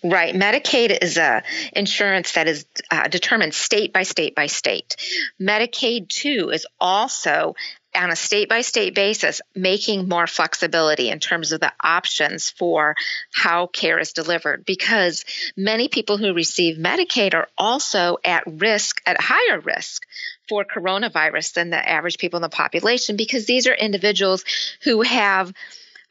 Right. 0.03 0.35
Medicaid 0.35 0.95
is 1.01 1.17
a 1.17 1.41
insurance 1.73 2.33
that 2.33 2.47
is 2.47 2.65
uh, 2.91 3.07
determined 3.07 3.55
state 3.55 3.91
by 3.91 4.03
state 4.03 4.35
by 4.35 4.45
state. 4.45 4.95
Medicaid 5.41 6.09
too 6.09 6.51
is 6.53 6.67
also 6.79 7.55
on 7.95 8.11
a 8.11 8.15
state 8.15 8.49
by 8.49 8.61
state 8.61 8.95
basis, 8.95 9.41
making 9.55 10.07
more 10.07 10.27
flexibility 10.27 11.09
in 11.09 11.19
terms 11.19 11.51
of 11.51 11.59
the 11.59 11.73
options 11.81 12.49
for 12.49 12.95
how 13.31 13.67
care 13.67 13.99
is 13.99 14.13
delivered 14.13 14.65
because 14.65 15.25
many 15.55 15.87
people 15.87 16.17
who 16.17 16.33
receive 16.33 16.77
Medicaid 16.77 17.33
are 17.33 17.47
also 17.57 18.17
at 18.23 18.43
risk, 18.45 19.01
at 19.05 19.17
higher 19.19 19.59
risk 19.59 20.05
for 20.47 20.65
coronavirus 20.65 21.53
than 21.53 21.69
the 21.69 21.89
average 21.89 22.17
people 22.17 22.37
in 22.37 22.41
the 22.41 22.49
population 22.49 23.15
because 23.15 23.45
these 23.45 23.67
are 23.67 23.73
individuals 23.73 24.43
who 24.83 25.01
have 25.01 25.53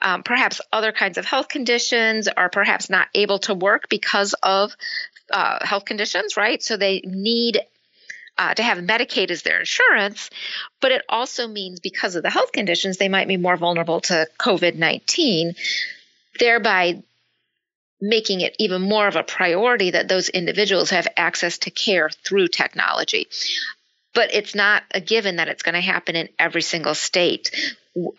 um, 0.02 0.22
perhaps 0.22 0.60
other 0.72 0.92
kinds 0.92 1.18
of 1.18 1.24
health 1.24 1.48
conditions 1.48 2.28
or 2.36 2.48
perhaps 2.48 2.90
not 2.90 3.08
able 3.14 3.38
to 3.40 3.54
work 3.54 3.88
because 3.88 4.34
of 4.42 4.76
uh, 5.30 5.64
health 5.64 5.84
conditions, 5.84 6.36
right? 6.36 6.62
So 6.62 6.76
they 6.76 7.00
need 7.04 7.60
uh, 8.36 8.54
to 8.54 8.62
have 8.62 8.78
Medicaid 8.78 9.30
as 9.30 9.42
their 9.42 9.60
insurance, 9.60 10.30
but 10.80 10.92
it 10.92 11.02
also 11.08 11.46
means 11.46 11.80
because 11.80 12.16
of 12.16 12.22
the 12.22 12.30
health 12.30 12.52
conditions, 12.52 12.96
they 12.96 13.08
might 13.08 13.28
be 13.28 13.36
more 13.36 13.56
vulnerable 13.56 14.00
to 14.02 14.26
COVID 14.38 14.74
19, 14.74 15.54
thereby 16.38 17.02
making 18.00 18.40
it 18.40 18.54
even 18.58 18.82
more 18.82 19.06
of 19.08 19.16
a 19.16 19.22
priority 19.22 19.92
that 19.92 20.08
those 20.08 20.28
individuals 20.28 20.90
have 20.90 21.08
access 21.16 21.58
to 21.58 21.70
care 21.70 22.10
through 22.10 22.48
technology. 22.48 23.28
But 24.14 24.34
it's 24.34 24.54
not 24.54 24.82
a 24.92 25.00
given 25.00 25.36
that 25.36 25.48
it's 25.48 25.62
going 25.62 25.74
to 25.74 25.80
happen 25.80 26.14
in 26.14 26.28
every 26.38 26.62
single 26.62 26.94
state. 26.94 27.50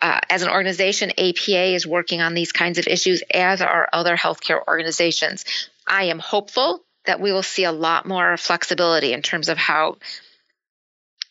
Uh, 0.00 0.20
as 0.28 0.42
an 0.42 0.48
organization, 0.48 1.10
APA 1.10 1.74
is 1.74 1.86
working 1.86 2.20
on 2.20 2.34
these 2.34 2.52
kinds 2.52 2.78
of 2.78 2.86
issues, 2.86 3.22
as 3.32 3.60
are 3.60 3.88
other 3.92 4.16
healthcare 4.16 4.60
organizations. 4.66 5.44
I 5.86 6.04
am 6.04 6.18
hopeful 6.18 6.82
that 7.06 7.20
we 7.20 7.32
will 7.32 7.42
see 7.42 7.64
a 7.64 7.72
lot 7.72 8.06
more 8.06 8.36
flexibility 8.36 9.12
in 9.12 9.22
terms 9.22 9.48
of 9.48 9.58
how 9.58 9.96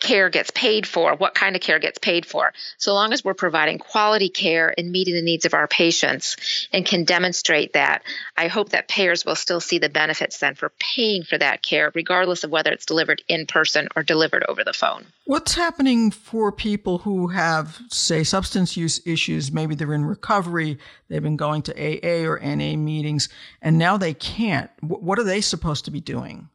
care 0.05 0.29
gets 0.29 0.51
paid 0.51 0.85
for, 0.85 1.15
what 1.15 1.33
kind 1.33 1.55
of 1.55 1.61
care 1.63 1.79
gets 1.79 1.97
paid 1.97 2.27
for. 2.27 2.53
So 2.77 2.93
long 2.93 3.11
as 3.11 3.25
we're 3.25 3.33
providing 3.33 3.79
quality 3.79 4.29
care 4.29 4.71
and 4.77 4.91
meeting 4.91 5.15
the 5.15 5.21
needs 5.23 5.45
of 5.45 5.55
our 5.55 5.67
patients 5.67 6.67
and 6.71 6.85
can 6.85 7.05
demonstrate 7.05 7.73
that, 7.73 8.03
I 8.37 8.47
hope 8.47 8.69
that 8.69 8.87
payers 8.87 9.25
will 9.25 9.35
still 9.35 9.59
see 9.59 9.79
the 9.79 9.89
benefits 9.89 10.37
then 10.37 10.53
for 10.53 10.71
paying 10.79 11.23
for 11.23 11.39
that 11.39 11.63
care, 11.63 11.91
regardless 11.95 12.43
of 12.43 12.51
whether 12.51 12.71
it's 12.71 12.85
delivered 12.85 13.23
in 13.27 13.47
person 13.47 13.87
or 13.95 14.03
delivered 14.03 14.45
over 14.47 14.63
the 14.63 14.73
phone. 14.73 15.07
What's 15.25 15.55
happening 15.55 16.11
for 16.11 16.51
people 16.51 16.99
who 16.99 17.29
have, 17.29 17.79
say, 17.89 18.23
substance 18.23 18.77
use 18.77 19.01
issues? 19.07 19.51
Maybe 19.51 19.73
they're 19.73 19.91
in 19.91 20.05
recovery, 20.05 20.77
they've 21.09 21.23
been 21.23 21.35
going 21.35 21.63
to 21.63 21.73
AA 21.73 22.29
or 22.29 22.39
NA 22.39 22.77
meetings, 22.77 23.27
and 23.59 23.79
now 23.79 23.97
they 23.97 24.13
can't. 24.13 24.69
What 24.81 25.17
are 25.17 25.23
they 25.23 25.41
supposed 25.41 25.85
to 25.85 25.91
be 25.91 25.99
doing? 25.99 26.49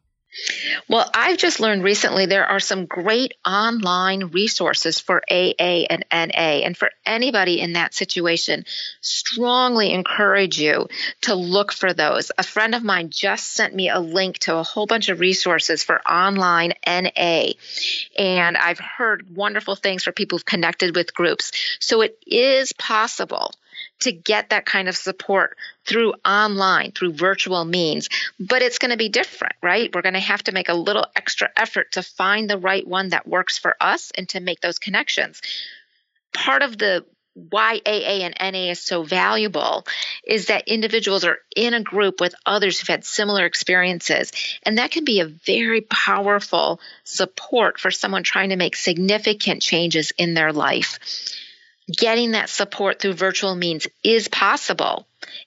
Well, 0.88 1.10
I've 1.12 1.38
just 1.38 1.60
learned 1.60 1.82
recently 1.82 2.26
there 2.26 2.46
are 2.46 2.60
some 2.60 2.86
great 2.86 3.34
online 3.44 4.26
resources 4.26 5.00
for 5.00 5.22
AA 5.30 5.86
and 5.90 6.04
NA. 6.12 6.62
And 6.64 6.76
for 6.76 6.90
anybody 7.04 7.60
in 7.60 7.72
that 7.72 7.94
situation, 7.94 8.64
strongly 9.00 9.92
encourage 9.92 10.60
you 10.60 10.88
to 11.22 11.34
look 11.34 11.72
for 11.72 11.92
those. 11.92 12.30
A 12.38 12.42
friend 12.42 12.74
of 12.74 12.84
mine 12.84 13.10
just 13.10 13.52
sent 13.52 13.74
me 13.74 13.88
a 13.88 13.98
link 13.98 14.38
to 14.40 14.56
a 14.56 14.62
whole 14.62 14.86
bunch 14.86 15.08
of 15.08 15.20
resources 15.20 15.82
for 15.82 16.00
online 16.02 16.74
NA. 16.86 17.52
And 18.16 18.56
I've 18.56 18.78
heard 18.78 19.34
wonderful 19.34 19.74
things 19.74 20.04
for 20.04 20.12
people 20.12 20.38
who've 20.38 20.44
connected 20.44 20.94
with 20.94 21.14
groups. 21.14 21.52
So 21.80 22.02
it 22.02 22.18
is 22.26 22.72
possible 22.72 23.52
to 24.00 24.12
get 24.12 24.50
that 24.50 24.66
kind 24.66 24.88
of 24.88 24.96
support 24.96 25.56
through 25.84 26.14
online, 26.24 26.92
through 26.92 27.12
virtual 27.12 27.64
means. 27.64 28.08
But 28.38 28.62
it's 28.62 28.78
going 28.78 28.90
to 28.90 28.96
be 28.96 29.08
different, 29.08 29.54
right? 29.62 29.94
We're 29.94 30.02
going 30.02 30.14
to 30.14 30.20
have 30.20 30.42
to 30.44 30.52
make 30.52 30.68
a 30.68 30.74
little 30.74 31.06
extra 31.16 31.50
effort 31.56 31.92
to 31.92 32.02
find 32.02 32.48
the 32.48 32.58
right 32.58 32.86
one 32.86 33.10
that 33.10 33.26
works 33.26 33.58
for 33.58 33.76
us 33.80 34.10
and 34.16 34.28
to 34.30 34.40
make 34.40 34.60
those 34.60 34.78
connections. 34.78 35.40
Part 36.32 36.62
of 36.62 36.78
the 36.78 37.04
why 37.34 37.80
AA 37.86 38.24
and 38.24 38.34
NA 38.40 38.70
is 38.70 38.80
so 38.80 39.04
valuable 39.04 39.86
is 40.26 40.46
that 40.46 40.68
individuals 40.68 41.24
are 41.24 41.38
in 41.54 41.74
a 41.74 41.82
group 41.82 42.20
with 42.20 42.34
others 42.44 42.78
who've 42.78 42.88
had 42.88 43.04
similar 43.04 43.46
experiences. 43.46 44.32
And 44.64 44.78
that 44.78 44.90
can 44.90 45.04
be 45.04 45.20
a 45.20 45.26
very 45.26 45.80
powerful 45.80 46.80
support 47.04 47.78
for 47.78 47.90
someone 47.90 48.24
trying 48.24 48.50
to 48.50 48.56
make 48.56 48.74
significant 48.74 49.62
changes 49.62 50.12
in 50.18 50.34
their 50.34 50.52
life 50.52 50.98
getting 51.90 52.32
that 52.32 52.48
support 52.48 53.00
through 53.00 53.14
virtual 53.14 53.54
means 53.54 53.86
is 54.04 54.28
possible 54.28 55.06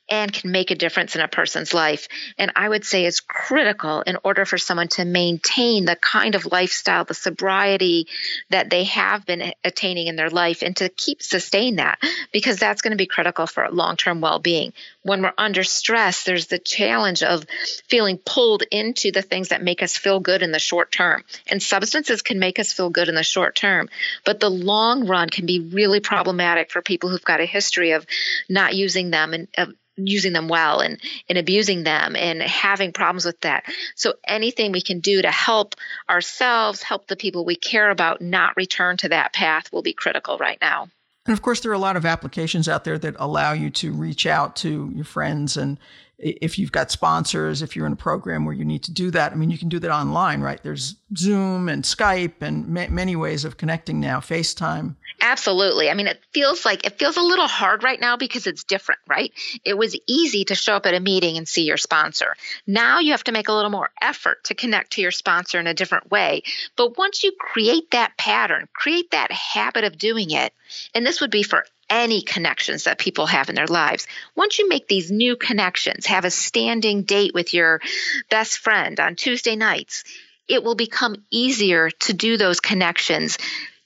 and 0.10 0.32
can 0.32 0.52
make 0.52 0.72
a 0.72 0.76
difference 0.76 1.16
in 1.16 1.22
a 1.22 1.28
person's 1.28 1.74
life. 1.74 2.08
And 2.38 2.52
I 2.56 2.68
would 2.68 2.86
say 2.86 3.06
is 3.06 3.20
critical 3.20 4.02
in 4.02 4.18
order 4.24 4.46
for 4.46 4.58
someone 4.58 4.90
to 4.90 5.06
maintain 5.06 5.86
the 5.86 5.96
kind 5.96 6.36
of 6.36 6.46
lifestyle, 6.46 7.06
the 7.06 7.14
sobriety 7.14 8.08
that 8.50 8.70
they 8.70 8.84
have 8.86 9.26
been 9.26 9.54
attaining 9.64 10.08
in 10.08 10.16
their 10.16 10.30
life 10.30 10.62
and 10.62 10.76
to 10.78 10.90
keep 10.90 11.22
sustain 11.22 11.78
that 11.78 12.00
because 12.32 12.58
that's 12.58 12.82
going 12.82 12.92
to 12.92 12.98
be 12.98 13.08
critical 13.08 13.48
for 13.48 13.68
long-term 13.72 14.22
well-being. 14.22 14.74
When 15.02 15.22
we're 15.22 15.34
under 15.38 15.64
stress, 15.64 16.24
there's 16.24 16.48
the 16.48 16.60
challenge 16.60 17.24
of 17.24 17.46
feeling 17.88 18.18
pulled 18.18 18.64
into 18.72 19.12
the 19.12 19.22
things 19.22 19.50
that 19.50 19.64
make 19.64 19.84
us 19.84 19.98
feel 19.98 20.20
good 20.20 20.42
in 20.42 20.52
the 20.52 20.60
short 20.60 20.92
term. 20.92 21.24
And 21.48 21.62
substances 21.62 22.22
can 22.22 22.40
make 22.40 22.60
us 22.60 22.72
feel 22.72 22.90
good 22.90 23.10
in 23.10 23.16
the 23.16 23.24
short 23.24 23.56
term, 23.56 23.90
but 24.26 24.40
the 24.40 24.50
long 24.50 25.08
run 25.08 25.30
can 25.30 25.46
be 25.46 25.60
really 25.60 26.00
problematic 26.00 26.72
for 26.72 26.82
people 26.82 27.10
who've 27.10 27.24
got 27.24 27.42
a 27.42 27.46
history 27.46 27.92
of 27.92 28.06
not 28.48 28.76
using 28.76 29.10
them 29.10 29.34
and 29.34 29.48
using 29.96 30.34
them 30.34 30.48
well 30.48 30.80
and, 30.80 31.00
and 31.30 31.38
abusing 31.38 31.84
them 31.84 32.16
and 32.16 32.42
having 32.42 32.94
problems 32.94 33.26
with 33.26 33.40
that. 33.42 33.64
So 33.96 34.14
anything 34.28 34.72
we 34.72 34.82
can 34.82 35.00
do 35.00 35.22
to 35.22 35.32
help 35.32 35.76
ourselves, 36.10 36.84
help 36.84 37.08
the 37.08 37.16
people 37.16 37.46
we 37.46 37.56
care 37.56 37.90
about 37.90 38.22
not 38.22 38.58
return 38.58 38.98
to 38.98 39.10
that 39.10 39.34
path 39.34 39.72
will 39.72 39.84
be 39.84 39.94
critical 39.94 40.38
right 40.38 40.58
now. 40.62 40.88
And 41.26 41.34
of 41.34 41.42
course, 41.42 41.62
there 41.62 41.72
are 41.72 41.76
a 41.76 41.80
lot 41.80 41.96
of 41.96 42.06
applications 42.06 42.68
out 42.68 42.84
there 42.84 43.00
that 43.00 43.16
allow 43.18 43.54
you 43.54 43.70
to 43.72 43.94
reach 43.94 44.26
out 44.26 44.58
to 44.58 44.92
your 44.94 45.06
friends. 45.06 45.56
And 45.56 45.80
if 46.18 46.58
you've 46.58 46.72
got 46.72 46.92
sponsors, 46.92 47.62
if 47.62 47.76
you're 47.76 47.86
in 47.86 47.94
a 47.94 47.98
program 47.98 48.46
where 48.46 48.54
you 48.54 48.66
need 48.66 48.84
to 48.84 48.92
do 48.92 49.12
that, 49.12 49.32
I 49.32 49.36
mean, 49.36 49.50
you 49.50 49.58
can 49.58 49.70
do 49.70 49.80
that 49.80 49.92
online, 49.92 50.42
right? 50.42 50.62
There's 50.62 50.96
Zoom 51.18 51.68
and 51.68 51.84
Skype 51.84 52.42
and 52.42 52.68
ma- 52.68 52.88
many 52.90 53.16
ways 53.16 53.46
of 53.46 53.58
connecting 53.58 54.00
now, 54.00 54.20
FaceTime. 54.20 54.96
Absolutely. 55.22 55.90
I 55.90 55.94
mean, 55.94 56.08
it 56.08 56.20
feels 56.34 56.66
like 56.66 56.86
it 56.86 57.00
feels 57.00 57.18
a 57.18 57.22
little 57.22 57.48
hard 57.48 57.84
right 57.84 58.00
now 58.00 58.18
because 58.18 58.48
it's 58.48 58.64
different, 58.64 59.00
right? 59.08 59.32
It 59.64 59.78
was 59.78 59.98
easy 60.08 60.44
to 60.46 60.56
show 60.56 60.76
up 60.76 60.86
at 60.86 60.94
a 60.94 61.00
meeting 61.00 61.38
and 61.38 61.48
see 61.48 61.64
your 61.64 61.78
sponsor. 61.78 62.36
Now 62.68 63.00
you 63.00 63.12
have 63.12 63.24
to 63.26 63.32
make 63.32 63.48
a 63.48 63.54
little 63.54 63.72
more 63.72 63.90
effort 64.02 64.44
to 64.46 64.54
connect 64.54 64.94
to 64.94 65.02
your 65.02 65.12
sponsor 65.12 65.60
in 65.60 65.68
a 65.68 65.74
different 65.74 66.12
way. 66.12 66.44
But 66.76 66.98
once 66.98 67.24
you 67.24 67.32
create 67.40 67.92
that 67.92 68.18
pattern, 68.18 68.68
create 68.74 69.12
that 69.12 69.32
habit 69.32 69.84
of 69.84 69.98
doing 69.98 70.32
it, 70.32 70.54
and 70.94 71.06
this 71.06 71.22
would 71.22 71.32
be 71.32 71.44
for 71.44 71.66
any 71.90 72.22
connections 72.22 72.86
that 72.86 72.98
people 72.98 73.26
have 73.26 73.50
in 73.50 73.56
their 73.56 73.68
lives. 73.68 74.08
Once 74.36 74.60
you 74.60 74.68
make 74.68 74.88
these 74.88 75.12
new 75.12 75.36
connections, 75.36 76.06
have 76.06 76.26
a 76.26 76.32
standing 76.32 77.04
date 77.04 77.34
with 77.34 77.54
your 77.54 77.82
best 78.30 78.58
friend 78.58 79.00
on 79.00 79.16
Tuesday 79.16 79.56
nights, 79.56 80.04
it 80.48 80.64
will 80.64 80.76
become 80.76 81.16
easier 81.32 81.90
to 81.90 82.14
do 82.14 82.38
those 82.38 82.60
connections 82.60 83.38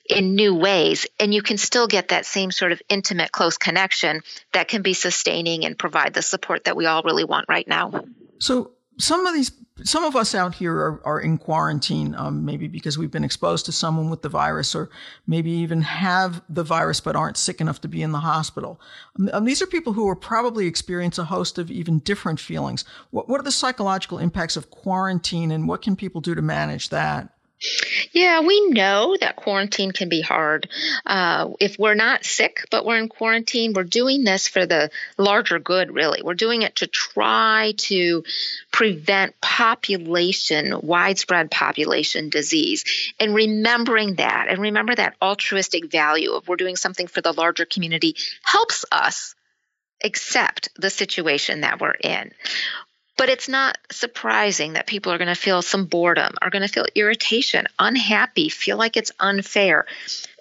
in 0.09 0.35
new 0.35 0.55
ways 0.55 1.05
and 1.19 1.33
you 1.33 1.41
can 1.41 1.57
still 1.57 1.87
get 1.87 2.09
that 2.09 2.25
same 2.25 2.49
sort 2.49 2.71
of 2.71 2.81
intimate 2.87 3.31
close 3.31 3.57
connection 3.57 4.21
that 4.53 4.69
can 4.69 4.81
be 4.81 4.93
sustaining 4.93 5.65
and 5.65 5.77
provide 5.77 6.13
the 6.13 6.21
support 6.21 6.63
that 6.63 6.77
we 6.77 6.85
all 6.85 7.03
really 7.03 7.25
want 7.25 7.45
right 7.49 7.67
now 7.67 8.05
so 8.39 8.71
some 8.97 9.25
of 9.25 9.33
these 9.33 9.51
some 9.83 10.03
of 10.03 10.15
us 10.15 10.33
out 10.33 10.55
here 10.55 10.75
are, 10.75 11.01
are 11.05 11.19
in 11.19 11.37
quarantine, 11.37 12.15
um, 12.15 12.43
maybe 12.43 12.67
because 12.67 12.97
we've 12.97 13.11
been 13.11 13.23
exposed 13.23 13.65
to 13.67 13.71
someone 13.71 14.09
with 14.09 14.21
the 14.21 14.29
virus, 14.29 14.73
or 14.73 14.89
maybe 15.27 15.51
even 15.51 15.81
have 15.81 16.41
the 16.49 16.63
virus 16.63 16.99
but 16.99 17.15
aren't 17.15 17.37
sick 17.37 17.61
enough 17.61 17.79
to 17.81 17.87
be 17.87 18.01
in 18.01 18.11
the 18.11 18.19
hospital. 18.19 18.81
Um, 19.19 19.29
um 19.33 19.45
these 19.45 19.61
are 19.61 19.67
people 19.67 19.93
who 19.93 20.09
are 20.09 20.15
probably 20.15 20.65
experience 20.65 21.17
a 21.17 21.25
host 21.25 21.57
of 21.57 21.69
even 21.69 21.99
different 21.99 22.39
feelings. 22.39 22.85
What, 23.11 23.29
what 23.29 23.39
are 23.39 23.43
the 23.43 23.51
psychological 23.51 24.17
impacts 24.17 24.57
of 24.57 24.71
quarantine, 24.71 25.51
and 25.51 25.67
what 25.67 25.81
can 25.81 25.95
people 25.95 26.21
do 26.21 26.33
to 26.33 26.41
manage 26.41 26.89
that? 26.89 27.36
Yeah, 28.11 28.41
we 28.41 28.69
know 28.69 29.17
that 29.19 29.35
quarantine 29.35 29.91
can 29.91 30.09
be 30.09 30.21
hard. 30.21 30.69
Uh, 31.05 31.51
if 31.59 31.79
we're 31.79 31.95
not 31.95 32.23
sick, 32.23 32.63
but 32.69 32.85
we're 32.85 32.99
in 32.99 33.09
quarantine, 33.09 33.73
we're 33.73 33.83
doing 33.83 34.23
this 34.23 34.47
for 34.47 34.67
the 34.67 34.91
larger 35.17 35.57
good, 35.57 35.91
really. 35.91 36.21
We're 36.21 36.35
doing 36.35 36.61
it 36.61 36.75
to 36.77 36.87
try 36.87 37.73
to 37.77 38.23
prevent 38.71 39.39
population, 39.41 40.81
widespread 40.81 41.49
population 41.49 42.29
disease. 42.29 43.13
And 43.19 43.33
remembering 43.33 44.15
that, 44.15 44.47
and 44.49 44.59
remember 44.59 44.93
that 44.93 45.15
altruistic 45.19 45.91
value 45.91 46.33
of 46.33 46.47
we're 46.47 46.57
doing 46.57 46.75
something 46.75 47.07
for 47.07 47.21
the 47.21 47.33
larger 47.33 47.65
community 47.65 48.15
helps 48.43 48.85
us 48.91 49.33
accept 50.03 50.69
the 50.75 50.91
situation 50.91 51.61
that 51.61 51.81
we're 51.81 51.91
in. 51.91 52.31
But 53.17 53.29
it's 53.29 53.49
not 53.49 53.77
surprising 53.91 54.73
that 54.73 54.85
people 54.85 55.11
are 55.11 55.17
going 55.17 55.27
to 55.27 55.35
feel 55.35 55.61
some 55.61 55.85
boredom, 55.85 56.35
are 56.41 56.51
going 56.51 56.61
to 56.61 56.67
feel 56.67 56.85
irritation, 56.93 57.65
unhappy, 57.79 58.49
feel 58.49 58.77
like 58.77 58.95
it's 58.95 59.11
unfair. 59.19 59.87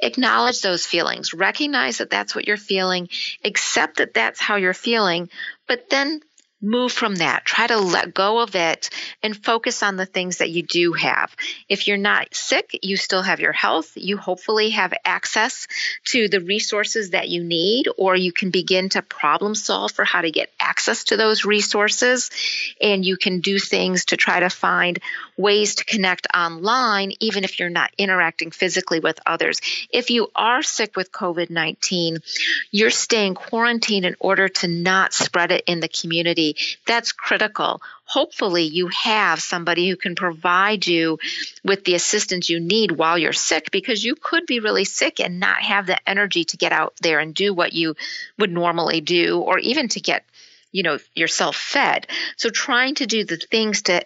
Acknowledge 0.02 0.60
those 0.60 0.86
feelings, 0.86 1.32
recognize 1.32 1.98
that 1.98 2.10
that's 2.10 2.34
what 2.34 2.46
you're 2.46 2.58
feeling, 2.58 3.08
accept 3.44 3.96
that 3.96 4.12
that's 4.12 4.40
how 4.40 4.56
you're 4.56 4.74
feeling, 4.74 5.30
but 5.66 5.88
then 5.88 6.20
move 6.66 6.92
from 6.92 7.16
that. 7.16 7.44
Try 7.44 7.66
to 7.66 7.78
let 7.78 8.12
go 8.12 8.40
of 8.40 8.54
it 8.54 8.90
and 9.22 9.36
focus 9.36 9.82
on 9.82 9.96
the 9.96 10.06
things 10.06 10.38
that 10.38 10.50
you 10.50 10.62
do 10.62 10.92
have. 10.92 11.34
If 11.68 11.86
you're 11.86 11.96
not 11.96 12.34
sick, 12.34 12.78
you 12.82 12.96
still 12.96 13.22
have 13.22 13.40
your 13.40 13.52
health. 13.52 13.92
You 13.94 14.16
hopefully 14.16 14.70
have 14.70 14.92
access 15.04 15.68
to 16.06 16.28
the 16.28 16.40
resources 16.40 17.10
that 17.10 17.28
you 17.28 17.42
need, 17.42 17.88
or 17.96 18.16
you 18.16 18.32
can 18.32 18.50
begin 18.50 18.88
to 18.90 19.02
problem 19.02 19.54
solve 19.54 19.92
for 19.92 20.04
how 20.04 20.20
to 20.20 20.30
get 20.30 20.50
access 20.60 21.04
to 21.04 21.16
those 21.16 21.44
resources. 21.44 22.30
And 22.80 23.04
you 23.04 23.16
can 23.16 23.40
do 23.40 23.58
things 23.58 24.06
to 24.06 24.16
try 24.16 24.40
to 24.40 24.50
find 24.50 24.98
ways 25.36 25.76
to 25.76 25.84
connect 25.84 26.26
online, 26.34 27.12
even 27.20 27.44
if 27.44 27.58
you're 27.58 27.68
not 27.68 27.92
interacting 27.98 28.50
physically 28.50 29.00
with 29.00 29.20
others. 29.26 29.60
If 29.90 30.10
you 30.10 30.30
are 30.34 30.62
sick 30.62 30.96
with 30.96 31.12
COVID 31.12 31.50
19, 31.50 32.18
you're 32.70 32.90
staying 32.90 33.34
quarantined 33.34 34.06
in 34.06 34.16
order 34.18 34.48
to 34.48 34.68
not 34.68 35.12
spread 35.12 35.50
it 35.50 35.64
in 35.66 35.80
the 35.80 35.88
community 35.88 36.56
that's 36.86 37.12
critical. 37.12 37.82
Hopefully, 38.04 38.62
you 38.62 38.88
have 38.88 39.42
somebody 39.42 39.88
who 39.90 39.96
can 39.96 40.14
provide 40.14 40.86
you 40.86 41.18
with 41.64 41.84
the 41.84 41.96
assistance 41.96 42.48
you 42.48 42.60
need 42.60 42.92
while 42.92 43.18
you're 43.18 43.32
sick 43.32 43.70
because 43.72 44.04
you 44.04 44.14
could 44.14 44.46
be 44.46 44.60
really 44.60 44.84
sick 44.84 45.18
and 45.18 45.40
not 45.40 45.60
have 45.60 45.86
the 45.86 46.08
energy 46.08 46.44
to 46.44 46.56
get 46.56 46.72
out 46.72 46.94
there 47.02 47.18
and 47.18 47.34
do 47.34 47.52
what 47.52 47.72
you 47.72 47.96
would 48.38 48.52
normally 48.52 49.00
do 49.00 49.40
or 49.40 49.58
even 49.58 49.88
to 49.88 50.00
get 50.00 50.24
you 50.72 50.82
know 50.82 50.98
yourself 51.14 51.56
fed 51.56 52.06
so 52.36 52.50
trying 52.50 52.94
to 52.94 53.06
do 53.06 53.24
the 53.24 53.36
things 53.36 53.82
to 53.82 54.04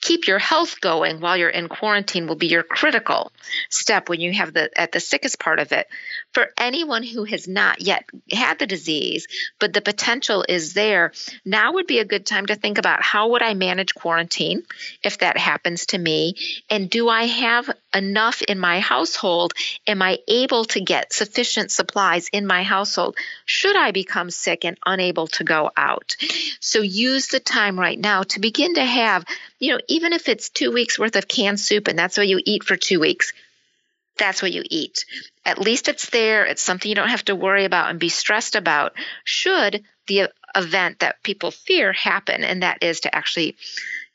keep 0.00 0.26
your 0.26 0.38
health 0.38 0.80
going 0.80 1.20
while 1.20 1.36
you're 1.36 1.48
in 1.48 1.68
quarantine 1.68 2.26
will 2.26 2.36
be 2.36 2.46
your 2.46 2.62
critical 2.62 3.32
step 3.68 4.08
when 4.08 4.20
you 4.20 4.32
have 4.32 4.52
the 4.52 4.70
at 4.78 4.92
the 4.92 5.00
sickest 5.00 5.38
part 5.38 5.58
of 5.58 5.72
it. 5.72 5.88
For 6.32 6.48
anyone 6.56 7.02
who 7.02 7.24
has 7.24 7.46
not 7.46 7.80
yet 7.80 8.04
had 8.32 8.58
the 8.58 8.66
disease 8.66 9.26
but 9.58 9.72
the 9.72 9.80
potential 9.80 10.44
is 10.48 10.74
there 10.74 11.12
now 11.44 11.72
would 11.74 11.86
be 11.86 11.98
a 11.98 12.04
good 12.04 12.26
time 12.26 12.46
to 12.46 12.54
think 12.54 12.78
about 12.78 13.02
how 13.02 13.30
would 13.30 13.42
i 13.42 13.54
manage 13.54 13.94
quarantine 13.94 14.62
if 15.02 15.18
that 15.18 15.36
happens 15.36 15.86
to 15.86 15.98
me? 15.98 16.34
And 16.68 16.88
do 16.88 17.08
i 17.08 17.24
have 17.24 17.70
enough 17.94 18.42
in 18.42 18.58
my 18.58 18.80
household 18.80 19.52
am 19.86 20.02
i 20.02 20.18
able 20.28 20.64
to 20.64 20.80
get 20.80 21.12
sufficient 21.12 21.70
supplies 21.70 22.28
in 22.32 22.46
my 22.46 22.62
household 22.62 23.16
should 23.44 23.76
i 23.76 23.90
become 23.90 24.30
sick 24.30 24.64
and 24.64 24.78
unable 24.86 25.26
to 25.26 25.44
go 25.44 25.70
out 25.76 26.16
so 26.60 26.82
use 26.82 27.28
the 27.28 27.40
time 27.40 27.78
right 27.78 27.98
now 27.98 28.22
to 28.22 28.40
begin 28.40 28.74
to 28.74 28.84
have 28.84 29.24
you 29.60 29.74
know, 29.74 29.80
even 29.88 30.12
if 30.12 30.28
it's 30.28 30.48
two 30.48 30.72
weeks 30.72 30.98
worth 30.98 31.14
of 31.14 31.28
canned 31.28 31.60
soup 31.60 31.86
and 31.86 31.98
that's 31.98 32.16
what 32.16 32.26
you 32.26 32.40
eat 32.44 32.64
for 32.64 32.76
two 32.76 32.98
weeks, 32.98 33.32
that's 34.16 34.42
what 34.42 34.52
you 34.52 34.64
eat. 34.68 35.04
At 35.44 35.58
least 35.58 35.88
it's 35.88 36.10
there. 36.10 36.46
It's 36.46 36.62
something 36.62 36.88
you 36.88 36.94
don't 36.94 37.08
have 37.08 37.24
to 37.26 37.36
worry 37.36 37.66
about 37.66 37.90
and 37.90 38.00
be 38.00 38.08
stressed 38.08 38.56
about 38.56 38.94
should 39.22 39.84
the 40.06 40.30
event 40.56 41.00
that 41.00 41.22
people 41.22 41.50
fear 41.50 41.92
happen, 41.92 42.42
and 42.42 42.62
that 42.62 42.82
is 42.82 43.00
to 43.00 43.14
actually 43.14 43.56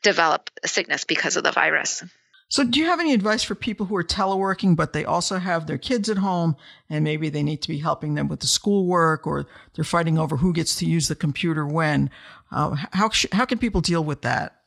develop 0.01 0.49
sickness 0.65 1.05
because 1.05 1.37
of 1.37 1.43
the 1.43 1.51
virus. 1.51 2.03
So, 2.47 2.63
do 2.63 2.79
you 2.79 2.85
have 2.85 2.99
any 2.99 3.13
advice 3.13 3.43
for 3.43 3.55
people 3.55 3.87
who 3.87 3.95
are 3.95 4.03
teleworking, 4.03 4.75
but 4.75 4.93
they 4.93 5.03
also 5.03 5.39
have 5.39 5.65
their 5.65 5.79
kids 5.79 6.09
at 6.09 6.17
home 6.17 6.55
and 6.89 7.03
maybe 7.03 7.29
they 7.29 7.41
need 7.41 7.61
to 7.63 7.67
be 7.67 7.79
helping 7.79 8.13
them 8.13 8.27
with 8.27 8.41
the 8.41 8.47
schoolwork 8.47 9.25
or 9.25 9.47
they're 9.73 9.83
fighting 9.83 10.19
over 10.19 10.37
who 10.37 10.53
gets 10.53 10.75
to 10.77 10.85
use 10.85 11.07
the 11.07 11.15
computer 11.15 11.65
when? 11.65 12.11
Uh, 12.51 12.75
how, 12.91 13.09
how 13.31 13.45
can 13.45 13.57
people 13.57 13.81
deal 13.81 14.03
with 14.03 14.21
that? 14.21 14.61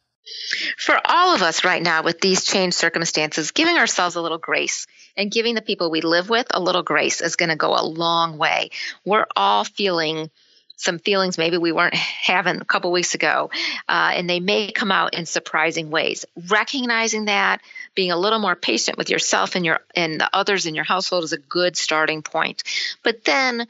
For 0.76 1.00
all 1.04 1.34
of 1.34 1.42
us 1.42 1.64
right 1.64 1.82
now 1.82 2.02
with 2.02 2.20
these 2.20 2.44
changed 2.44 2.76
circumstances, 2.76 3.52
giving 3.52 3.78
ourselves 3.78 4.16
a 4.16 4.20
little 4.20 4.38
grace 4.38 4.86
and 5.16 5.30
giving 5.30 5.54
the 5.54 5.62
people 5.62 5.90
we 5.90 6.00
live 6.00 6.28
with 6.28 6.46
a 6.50 6.60
little 6.60 6.82
grace 6.82 7.20
is 7.20 7.36
going 7.36 7.48
to 7.48 7.56
go 7.56 7.74
a 7.74 7.84
long 7.84 8.36
way. 8.36 8.70
We're 9.04 9.26
all 9.36 9.64
feeling 9.64 10.30
some 10.78 10.98
feelings 10.98 11.36
maybe 11.36 11.58
we 11.58 11.72
weren't 11.72 11.94
having 12.28 12.60
a 12.60 12.64
couple 12.64 12.90
weeks 12.90 13.14
ago, 13.14 13.50
uh, 13.88 14.12
and 14.14 14.30
they 14.30 14.40
may 14.40 14.72
come 14.72 14.90
out 14.90 15.14
in 15.14 15.26
surprising 15.26 15.90
ways. 15.90 16.24
Recognizing 16.48 17.26
that, 17.26 17.60
being 17.94 18.10
a 18.10 18.16
little 18.16 18.38
more 18.38 18.56
patient 18.56 18.96
with 18.96 19.10
yourself 19.10 19.56
and 19.56 19.66
your 19.66 19.80
and 19.94 20.20
the 20.20 20.30
others 20.32 20.64
in 20.64 20.74
your 20.74 20.84
household 20.84 21.24
is 21.24 21.32
a 21.32 21.38
good 21.38 21.76
starting 21.76 22.22
point. 22.22 22.62
But 23.02 23.24
then 23.24 23.66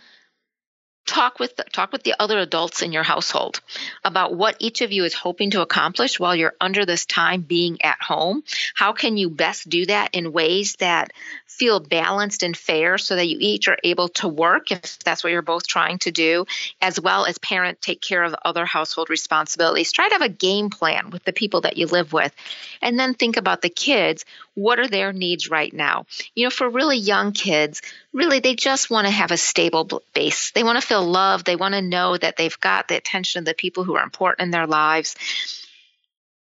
talk 1.09 1.41
with 1.41 1.57
the, 1.57 1.65
talk 1.65 1.91
with 1.91 2.03
the 2.03 2.15
other 2.19 2.39
adults 2.39 2.83
in 2.83 2.93
your 2.93 3.03
household 3.03 3.61
about 4.05 4.35
what 4.35 4.57
each 4.59 4.83
of 4.83 4.93
you 4.93 5.05
is 5.05 5.15
hoping 5.15 5.51
to 5.51 5.63
accomplish 5.63 6.21
while 6.21 6.37
you're 6.37 6.55
under 6.61 6.85
this 6.85 7.07
time 7.07 7.41
being 7.41 7.81
at 7.83 8.01
home. 8.01 8.45
How 8.75 8.93
can 8.93 9.17
you 9.17 9.31
best 9.31 9.69
do 9.69 9.87
that 9.87 10.15
in 10.15 10.33
ways 10.33 10.77
that 10.77 11.13
feel 11.47 11.81
balanced 11.81 12.43
and 12.43 12.57
fair 12.57 12.99
so 12.99 13.17
that 13.17 13.27
you 13.27 13.39
each 13.41 13.67
are 13.69 13.79
able 13.83 14.09
to 14.09 14.29
work 14.29 14.71
if 14.71 14.99
that's 15.01 15.25
what 15.25 15.33
you're 15.33 15.43
both 15.43 15.67
trying 15.67 15.99
to 15.99 16.13
do 16.13 16.45
as 16.81 17.01
well 17.01 17.25
as 17.27 17.39
parent 17.39 17.81
take 17.81 18.01
care 18.01 18.23
of 18.23 18.35
other 18.45 18.65
household 18.65 19.11
responsibilities. 19.11 19.91
Try 19.91 20.09
to 20.09 20.15
have 20.15 20.23
a 20.23 20.29
game 20.29 20.71
plan 20.71 21.11
with 21.11 21.25
the 21.25 21.33
people 21.33 21.63
that 21.63 21.77
you 21.77 21.87
live 21.87 22.13
with. 22.13 22.33
And 22.81 22.99
then 22.99 23.15
think 23.15 23.37
about 23.37 23.63
the 23.63 23.71
kids. 23.71 24.25
What 24.55 24.79
are 24.79 24.87
their 24.87 25.13
needs 25.13 25.51
right 25.51 25.73
now? 25.73 26.07
You 26.35 26.45
know 26.45 26.51
for 26.51 26.69
really 26.69 26.99
young 26.99 27.33
kids 27.33 27.83
really 28.13 28.41
they 28.41 28.55
just 28.55 28.91
want 28.91 29.07
to 29.07 29.11
have 29.11 29.31
a 29.31 29.37
stable 29.37 30.03
base. 30.15 30.51
They 30.51 30.65
want 30.65 30.81
to 30.81 30.87
feel 30.87 30.98
loved. 31.01 31.47
They 31.47 31.57
want 31.57 31.75
to 31.75 31.83
know 31.83 32.17
that 32.17 32.37
they've 32.37 32.61
got 32.61 32.89
the 32.89 32.97
attention 32.97 33.41
of 33.41 33.45
the 33.45 33.55
people 33.55 33.85
who 33.85 33.97
are 33.97 34.03
important 34.03 34.47
in 34.47 34.51
their 34.51 34.67
lives. 34.67 35.17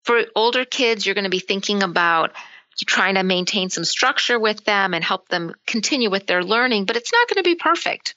For 0.04 0.24
older 0.34 0.64
kids, 0.64 1.04
you're 1.04 1.14
going 1.14 1.24
to 1.24 1.30
be 1.30 1.38
thinking 1.38 1.82
about 1.82 2.32
trying 2.86 3.16
to 3.16 3.22
maintain 3.22 3.70
some 3.70 3.84
structure 3.84 4.38
with 4.38 4.64
them 4.64 4.94
and 4.94 5.02
help 5.02 5.28
them 5.28 5.54
continue 5.66 6.10
with 6.10 6.26
their 6.26 6.44
learning, 6.44 6.84
but 6.84 6.96
it's 6.96 7.12
not 7.12 7.28
going 7.28 7.42
to 7.42 7.48
be 7.48 7.56
perfect 7.56 8.14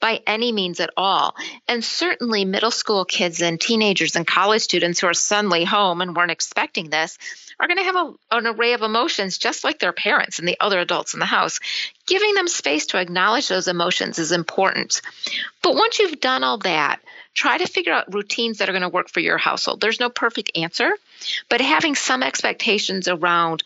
by 0.00 0.20
any 0.26 0.52
means 0.52 0.78
at 0.80 0.90
all. 0.96 1.34
And 1.66 1.84
certainly, 1.84 2.44
middle 2.44 2.70
school 2.70 3.04
kids 3.04 3.42
and 3.42 3.60
teenagers 3.60 4.14
and 4.14 4.26
college 4.26 4.62
students 4.62 5.00
who 5.00 5.08
are 5.08 5.14
suddenly 5.14 5.64
home 5.64 6.00
and 6.00 6.14
weren't 6.14 6.30
expecting 6.30 6.90
this 6.90 7.18
are 7.60 7.66
going 7.66 7.78
to 7.78 7.84
have 7.84 7.96
a, 7.96 8.12
an 8.30 8.46
array 8.46 8.72
of 8.72 8.82
emotions 8.82 9.38
just 9.38 9.64
like 9.64 9.78
their 9.78 9.92
parents 9.92 10.38
and 10.38 10.48
the 10.48 10.58
other 10.60 10.78
adults 10.78 11.14
in 11.14 11.20
the 11.20 11.26
house. 11.26 11.60
Giving 12.06 12.34
them 12.34 12.48
space 12.48 12.86
to 12.86 12.98
acknowledge 12.98 13.48
those 13.48 13.68
emotions 13.68 14.18
is 14.18 14.32
important. 14.32 15.00
But 15.62 15.74
once 15.74 15.98
you've 15.98 16.20
done 16.20 16.44
all 16.44 16.58
that, 16.58 17.00
try 17.34 17.58
to 17.58 17.66
figure 17.66 17.92
out 17.92 18.12
routines 18.12 18.58
that 18.58 18.68
are 18.68 18.72
going 18.72 18.82
to 18.82 18.88
work 18.88 19.08
for 19.08 19.20
your 19.20 19.38
household. 19.38 19.80
There's 19.80 20.00
no 20.00 20.10
perfect 20.10 20.52
answer, 20.56 20.92
but 21.48 21.60
having 21.60 21.94
some 21.94 22.22
expectations 22.22 23.08
around 23.08 23.62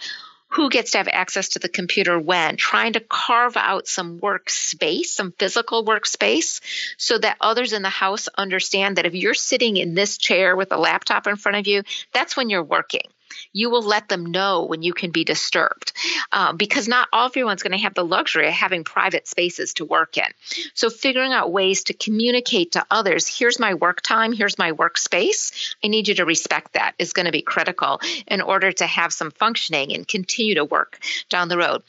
who 0.50 0.70
gets 0.70 0.92
to 0.92 0.98
have 0.98 1.08
access 1.08 1.50
to 1.50 1.58
the 1.58 1.68
computer 1.68 2.18
when, 2.18 2.56
trying 2.56 2.94
to 2.94 3.00
carve 3.00 3.56
out 3.56 3.86
some 3.86 4.18
workspace, 4.18 5.06
some 5.06 5.32
physical 5.32 5.84
workspace, 5.84 6.62
so 6.96 7.18
that 7.18 7.36
others 7.38 7.74
in 7.74 7.82
the 7.82 7.90
house 7.90 8.28
understand 8.38 8.96
that 8.96 9.04
if 9.04 9.14
you're 9.14 9.34
sitting 9.34 9.76
in 9.76 9.94
this 9.94 10.16
chair 10.16 10.56
with 10.56 10.72
a 10.72 10.78
laptop 10.78 11.26
in 11.26 11.36
front 11.36 11.58
of 11.58 11.66
you, 11.66 11.82
that's 12.14 12.34
when 12.34 12.48
you're 12.48 12.64
working 12.64 13.02
you 13.52 13.70
will 13.70 13.82
let 13.82 14.08
them 14.08 14.26
know 14.26 14.64
when 14.64 14.82
you 14.82 14.92
can 14.92 15.10
be 15.10 15.24
disturbed 15.24 15.92
um, 16.32 16.56
because 16.56 16.88
not 16.88 17.08
everyone's 17.12 17.62
going 17.62 17.72
to 17.72 17.82
have 17.82 17.94
the 17.94 18.04
luxury 18.04 18.48
of 18.48 18.54
having 18.54 18.84
private 18.84 19.26
spaces 19.26 19.74
to 19.74 19.84
work 19.84 20.16
in. 20.16 20.28
So, 20.74 20.90
figuring 20.90 21.32
out 21.32 21.52
ways 21.52 21.84
to 21.84 21.94
communicate 21.94 22.72
to 22.72 22.86
others 22.90 23.26
here's 23.26 23.58
my 23.58 23.74
work 23.74 24.00
time, 24.00 24.32
here's 24.32 24.58
my 24.58 24.72
workspace. 24.72 25.74
I 25.82 25.88
need 25.88 26.08
you 26.08 26.14
to 26.16 26.24
respect 26.24 26.74
that 26.74 26.94
is 26.98 27.12
going 27.12 27.26
to 27.26 27.32
be 27.32 27.42
critical 27.42 28.00
in 28.26 28.40
order 28.40 28.72
to 28.72 28.86
have 28.86 29.12
some 29.12 29.30
functioning 29.30 29.94
and 29.94 30.06
continue 30.06 30.56
to 30.56 30.64
work 30.64 30.98
down 31.28 31.48
the 31.48 31.58
road 31.58 31.82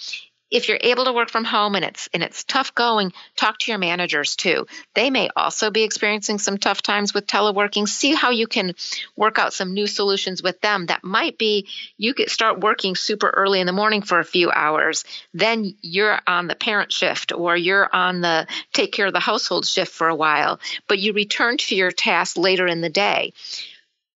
if 0.52 0.68
you're 0.68 0.80
able 0.82 1.06
to 1.06 1.14
work 1.14 1.30
from 1.30 1.44
home 1.44 1.76
and 1.76 1.86
it's 1.86 2.10
and 2.14 2.24
it's 2.24 2.44
tough 2.44 2.74
going 2.76 3.14
talk 3.36 3.58
to 3.60 3.72
your 3.72 3.78
managers 3.78 4.36
too. 4.36 4.66
They 4.96 5.10
may 5.10 5.30
also 5.36 5.72
be 5.72 5.84
experiencing 5.84 6.40
some 6.40 6.58
tough 6.58 6.82
times 6.82 7.14
with 7.14 7.28
teleworking. 7.28 7.88
See 7.88 8.14
how 8.14 8.32
you 8.32 8.48
can 8.48 8.74
work 9.16 9.40
out 9.40 9.54
some 9.54 9.74
new 9.74 9.88
solutions 9.88 10.42
with 10.42 10.60
them 10.62 10.88
that 10.88 11.04
might 11.04 11.38
be 11.38 11.68
you 11.98 12.14
could 12.14 12.30
start 12.30 12.62
working 12.62 12.96
super 12.96 13.30
early 13.30 13.60
in 13.60 13.68
the 13.68 13.74
morning 13.74 14.02
for 14.02 14.20
a 14.20 14.26
few 14.26 14.52
hours. 14.52 15.04
Then 15.34 15.76
you're 15.82 16.20
on 16.26 16.48
the 16.48 16.56
parent 16.56 16.92
shift 16.92 17.32
or 17.32 17.56
you're 17.56 17.90
on 17.94 18.22
the 18.22 18.48
take 18.74 18.92
care 18.92 19.08
of 19.08 19.14
the 19.14 19.20
household 19.20 19.66
shift 19.66 19.92
for 19.92 20.08
a 20.08 20.16
while 20.16 20.60
but 20.88 21.00
you 21.00 21.14
return 21.14 21.58
to 21.58 21.76
your 21.76 21.92
task 21.92 22.38
later 22.38 22.68
in 22.68 22.82
the 22.82 22.90
day. 22.90 23.34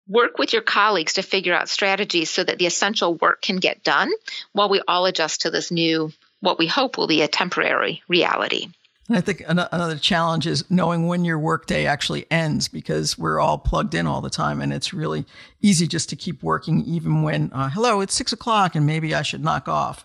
Work 0.08 0.38
with 0.38 0.52
your 0.52 0.62
colleagues 0.62 1.14
to 1.14 1.22
figure 1.22 1.54
out 1.54 1.68
strategies 1.68 2.28
so 2.28 2.42
that 2.42 2.58
the 2.58 2.66
essential 2.66 3.14
work 3.14 3.40
can 3.40 3.56
get 3.56 3.84
done 3.84 4.10
while 4.52 4.68
we 4.68 4.82
all 4.86 5.06
adjust 5.06 5.42
to 5.42 5.50
this 5.50 5.70
new 5.70 6.12
what 6.42 6.58
we 6.58 6.66
hope 6.66 6.98
will 6.98 7.06
be 7.06 7.22
a 7.22 7.28
temporary 7.28 8.02
reality. 8.08 8.68
And 9.08 9.16
I 9.16 9.20
think 9.20 9.42
another 9.46 9.96
challenge 9.96 10.46
is 10.46 10.70
knowing 10.70 11.06
when 11.06 11.24
your 11.24 11.38
workday 11.38 11.86
actually 11.86 12.26
ends 12.30 12.68
because 12.68 13.18
we're 13.18 13.40
all 13.40 13.58
plugged 13.58 13.94
in 13.94 14.06
all 14.06 14.20
the 14.20 14.30
time 14.30 14.60
and 14.60 14.72
it's 14.72 14.92
really 14.92 15.24
easy 15.60 15.86
just 15.86 16.08
to 16.10 16.16
keep 16.16 16.42
working 16.42 16.84
even 16.84 17.22
when, 17.22 17.50
uh, 17.52 17.70
hello, 17.70 18.00
it's 18.00 18.14
six 18.14 18.32
o'clock 18.32 18.74
and 18.74 18.86
maybe 18.86 19.14
I 19.14 19.22
should 19.22 19.42
knock 19.42 19.68
off. 19.68 20.04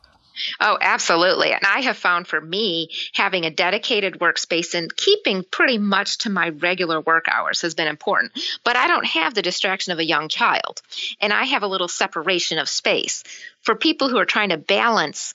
Oh, 0.59 0.77
absolutely. 0.79 1.51
And 1.51 1.63
I 1.65 1.81
have 1.81 1.97
found 1.97 2.27
for 2.27 2.39
me, 2.39 2.89
having 3.13 3.45
a 3.45 3.51
dedicated 3.51 4.19
workspace 4.19 4.75
and 4.75 4.95
keeping 4.95 5.43
pretty 5.43 5.77
much 5.77 6.19
to 6.19 6.29
my 6.29 6.49
regular 6.49 7.01
work 7.01 7.25
hours 7.27 7.61
has 7.61 7.73
been 7.73 7.87
important. 7.87 8.33
But 8.63 8.75
I 8.75 8.87
don't 8.87 9.05
have 9.05 9.33
the 9.33 9.41
distraction 9.41 9.93
of 9.93 9.99
a 9.99 10.05
young 10.05 10.29
child, 10.29 10.81
and 11.19 11.33
I 11.33 11.45
have 11.45 11.63
a 11.63 11.67
little 11.67 11.87
separation 11.87 12.59
of 12.59 12.69
space. 12.69 13.23
For 13.61 13.73
people 13.73 14.09
who 14.09 14.17
are 14.17 14.25
trying 14.25 14.49
to 14.49 14.57
balance 14.57 15.33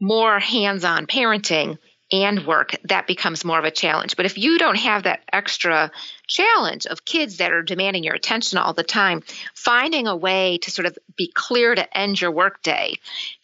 more 0.00 0.38
hands 0.38 0.84
on 0.84 1.06
parenting 1.06 1.78
and 2.10 2.46
work, 2.46 2.74
that 2.84 3.06
becomes 3.06 3.44
more 3.44 3.58
of 3.58 3.64
a 3.64 3.70
challenge. 3.70 4.16
But 4.16 4.26
if 4.26 4.38
you 4.38 4.58
don't 4.58 4.78
have 4.78 5.02
that 5.02 5.20
extra 5.32 5.90
challenge 6.28 6.86
of 6.86 7.04
kids 7.04 7.38
that 7.38 7.52
are 7.52 7.62
demanding 7.62 8.04
your 8.04 8.14
attention 8.14 8.58
all 8.58 8.74
the 8.74 8.84
time, 8.84 9.22
finding 9.54 10.06
a 10.06 10.14
way 10.14 10.58
to 10.58 10.70
sort 10.70 10.86
of 10.86 10.96
be 11.16 11.32
clear 11.34 11.74
to 11.74 11.98
end 11.98 12.20
your 12.20 12.30
workday, 12.30 12.94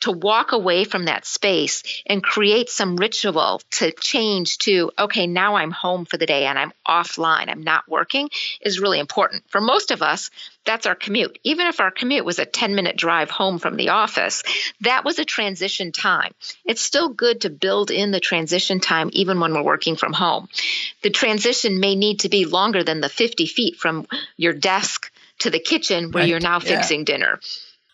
to 0.01 0.12
walk 0.12 0.53
away 0.53 0.85
from 0.85 1.07
that 1.07 1.27
space 1.27 1.83
and 2.07 2.23
create 2.23 2.70
some 2.70 2.97
ritual 2.97 3.61
to 3.70 3.90
change 3.90 4.59
to, 4.59 4.92
okay, 4.99 5.27
now 5.27 5.57
I'm 5.57 5.73
home 5.73 6.05
for 6.05 6.16
the 6.16 6.27
day 6.27 6.47
and 6.47 6.59
I'm 6.59 6.73
offline, 6.87 7.49
I'm 7.49 7.62
not 7.62 7.88
working, 7.88 8.29
is 8.61 8.81
really 8.81 9.01
important. 9.01 9.42
For 9.49 9.61
most 9.61 9.90
of 9.90 10.03
us, 10.03 10.31
that's 10.64 10.87
our 10.87 10.94
commute. 10.94 11.38
Even 11.44 11.66
if 11.66 11.81
our 11.81 11.90
commute 11.90 12.25
was 12.25 12.38
a 12.38 12.47
10 12.47 12.75
minute 12.75 12.97
drive 12.97 13.31
home 13.31 13.59
from 13.59 13.77
the 13.77 13.90
office, 13.90 14.42
that 14.81 15.05
was 15.05 15.18
a 15.18 15.25
transition 15.25 15.92
time. 15.92 16.33
It's 16.64 16.81
still 16.81 17.11
good 17.11 17.42
to 17.42 17.51
build 17.51 17.90
in 17.90 18.11
the 18.11 18.20
transition 18.20 18.81
time 18.81 19.11
even 19.12 19.40
when 19.40 19.53
we're 19.53 19.62
working 19.62 19.97
from 19.97 20.12
home. 20.12 20.49
The 21.03 21.11
transition 21.11 21.81
may 21.81 21.94
need 21.94 22.20
to 22.20 22.29
be 22.29 22.47
longer 22.47 22.73
longer 22.74 22.84
than 22.84 23.00
the 23.00 23.08
50 23.08 23.46
feet 23.46 23.76
from 23.76 24.06
your 24.37 24.52
desk 24.52 25.12
to 25.40 25.50
the 25.50 25.58
kitchen 25.58 26.10
where 26.10 26.22
right. 26.22 26.28
you're 26.28 26.40
now 26.40 26.58
fixing 26.58 27.00
yeah. 27.00 27.04
dinner. 27.04 27.40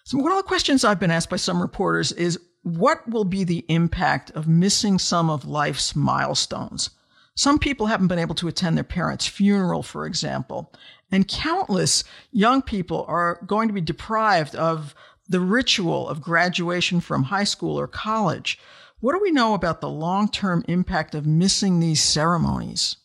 So, 0.04 0.18
one 0.18 0.32
of 0.32 0.38
the 0.38 0.44
questions 0.44 0.84
I've 0.84 1.00
been 1.00 1.10
asked 1.10 1.30
by 1.30 1.36
some 1.36 1.60
reporters 1.60 2.12
is 2.12 2.38
what 2.62 3.08
will 3.08 3.24
be 3.24 3.44
the 3.44 3.64
impact 3.68 4.30
of 4.32 4.48
missing 4.48 4.98
some 4.98 5.30
of 5.30 5.44
life's 5.46 5.94
milestones? 5.94 6.90
Some 7.36 7.58
people 7.58 7.86
haven't 7.86 8.08
been 8.08 8.18
able 8.18 8.34
to 8.36 8.48
attend 8.48 8.76
their 8.76 8.84
parents' 8.84 9.26
funeral, 9.26 9.82
for 9.82 10.04
example, 10.04 10.72
and 11.12 11.28
countless 11.28 12.04
young 12.32 12.60
people 12.60 13.04
are 13.08 13.40
going 13.46 13.68
to 13.68 13.74
be 13.74 13.80
deprived 13.80 14.54
of 14.54 14.94
the 15.28 15.40
ritual 15.40 16.08
of 16.08 16.20
graduation 16.20 17.00
from 17.00 17.24
high 17.24 17.44
school 17.44 17.78
or 17.78 17.86
college. 17.86 18.58
What 19.00 19.14
do 19.14 19.20
we 19.22 19.30
know 19.30 19.54
about 19.54 19.80
the 19.80 19.88
long 19.88 20.28
term 20.28 20.64
impact 20.68 21.14
of 21.14 21.26
missing 21.26 21.80
these 21.80 22.02
ceremonies? 22.02 22.96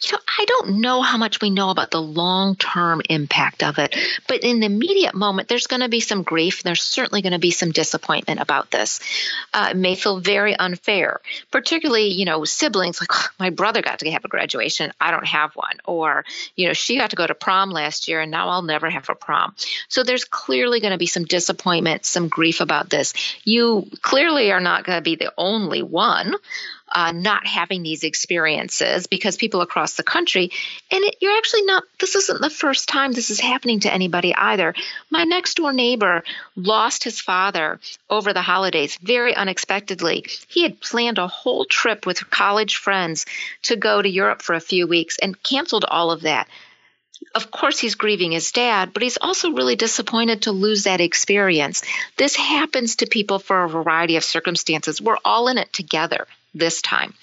You 0.00 0.12
know, 0.12 0.18
I 0.38 0.44
don't 0.44 0.80
know 0.80 1.02
how 1.02 1.18
much 1.18 1.40
we 1.40 1.50
know 1.50 1.70
about 1.70 1.90
the 1.90 2.02
long 2.02 2.56
term 2.56 3.02
impact 3.08 3.62
of 3.62 3.78
it, 3.78 3.96
but 4.26 4.42
in 4.42 4.60
the 4.60 4.66
immediate 4.66 5.14
moment, 5.14 5.48
there's 5.48 5.66
going 5.66 5.80
to 5.80 5.88
be 5.88 6.00
some 6.00 6.22
grief. 6.22 6.62
There's 6.62 6.82
certainly 6.82 7.22
going 7.22 7.32
to 7.32 7.38
be 7.38 7.50
some 7.50 7.70
disappointment 7.70 8.40
about 8.40 8.70
this. 8.70 9.00
Uh, 9.52 9.68
it 9.70 9.76
may 9.76 9.94
feel 9.94 10.20
very 10.20 10.54
unfair, 10.56 11.20
particularly, 11.50 12.08
you 12.08 12.24
know, 12.24 12.44
siblings 12.44 13.00
like, 13.00 13.10
oh, 13.12 13.28
my 13.38 13.50
brother 13.50 13.82
got 13.82 14.00
to 14.00 14.10
have 14.10 14.24
a 14.24 14.28
graduation. 14.28 14.92
I 15.00 15.10
don't 15.10 15.26
have 15.26 15.54
one. 15.54 15.78
Or, 15.84 16.24
you 16.56 16.66
know, 16.66 16.72
she 16.72 16.96
got 16.96 17.10
to 17.10 17.16
go 17.16 17.26
to 17.26 17.34
prom 17.34 17.70
last 17.70 18.08
year 18.08 18.20
and 18.20 18.30
now 18.30 18.48
I'll 18.48 18.62
never 18.62 18.90
have 18.90 19.08
a 19.08 19.14
prom. 19.14 19.54
So 19.88 20.02
there's 20.02 20.24
clearly 20.24 20.80
going 20.80 20.92
to 20.92 20.98
be 20.98 21.06
some 21.06 21.24
disappointment, 21.24 22.04
some 22.04 22.28
grief 22.28 22.60
about 22.60 22.90
this. 22.90 23.14
You 23.44 23.86
clearly 24.00 24.52
are 24.52 24.60
not 24.60 24.84
going 24.84 24.98
to 24.98 25.02
be 25.02 25.16
the 25.16 25.32
only 25.36 25.82
one 25.82 26.34
uh, 26.92 27.12
not 27.12 27.46
having 27.46 27.82
these 27.82 28.04
experiences 28.04 29.06
because 29.06 29.36
people 29.36 29.62
across 29.62 29.94
the 29.94 30.02
country, 30.02 30.50
and 30.90 31.04
it, 31.04 31.16
you're 31.20 31.36
actually 31.36 31.62
not, 31.62 31.84
this 31.98 32.14
isn't 32.14 32.40
the 32.40 32.50
first 32.50 32.88
time 32.88 33.12
this 33.12 33.30
is 33.30 33.40
happening 33.40 33.80
to 33.80 33.92
anybody 33.92 34.34
either. 34.34 34.74
My 35.10 35.24
next 35.24 35.54
door 35.54 35.72
neighbor 35.72 36.22
lost 36.54 37.04
his 37.04 37.20
father 37.20 37.80
over 38.10 38.32
the 38.32 38.42
holidays 38.42 38.98
very 39.02 39.34
unexpectedly. 39.34 40.26
He 40.48 40.62
had 40.62 40.80
planned 40.80 41.18
a 41.18 41.28
whole 41.28 41.64
trip 41.64 42.06
with 42.06 42.30
college 42.30 42.76
friends 42.76 43.26
to 43.62 43.76
go 43.76 44.00
to 44.02 44.08
Europe 44.08 44.42
for 44.42 44.54
a 44.54 44.60
few 44.60 44.86
weeks 44.86 45.18
and 45.18 45.42
canceled 45.42 45.84
all 45.84 46.10
of 46.10 46.22
that 46.22 46.48
of 47.34 47.50
course 47.50 47.78
he's 47.78 47.94
grieving 47.94 48.32
his 48.32 48.50
dad, 48.50 48.92
but 48.92 49.02
he's 49.02 49.16
also 49.16 49.52
really 49.52 49.76
disappointed 49.76 50.42
to 50.42 50.52
lose 50.52 50.84
that 50.84 51.00
experience. 51.00 51.82
This 52.16 52.34
happens 52.34 52.96
to 52.96 53.06
people 53.06 53.38
for 53.38 53.62
a 53.62 53.68
variety 53.68 54.16
of 54.16 54.24
circumstances. 54.24 55.00
We're 55.00 55.18
all 55.24 55.48
in 55.48 55.56
it 55.56 55.72
together 55.72 56.26
this 56.54 56.82
time. 56.82 57.14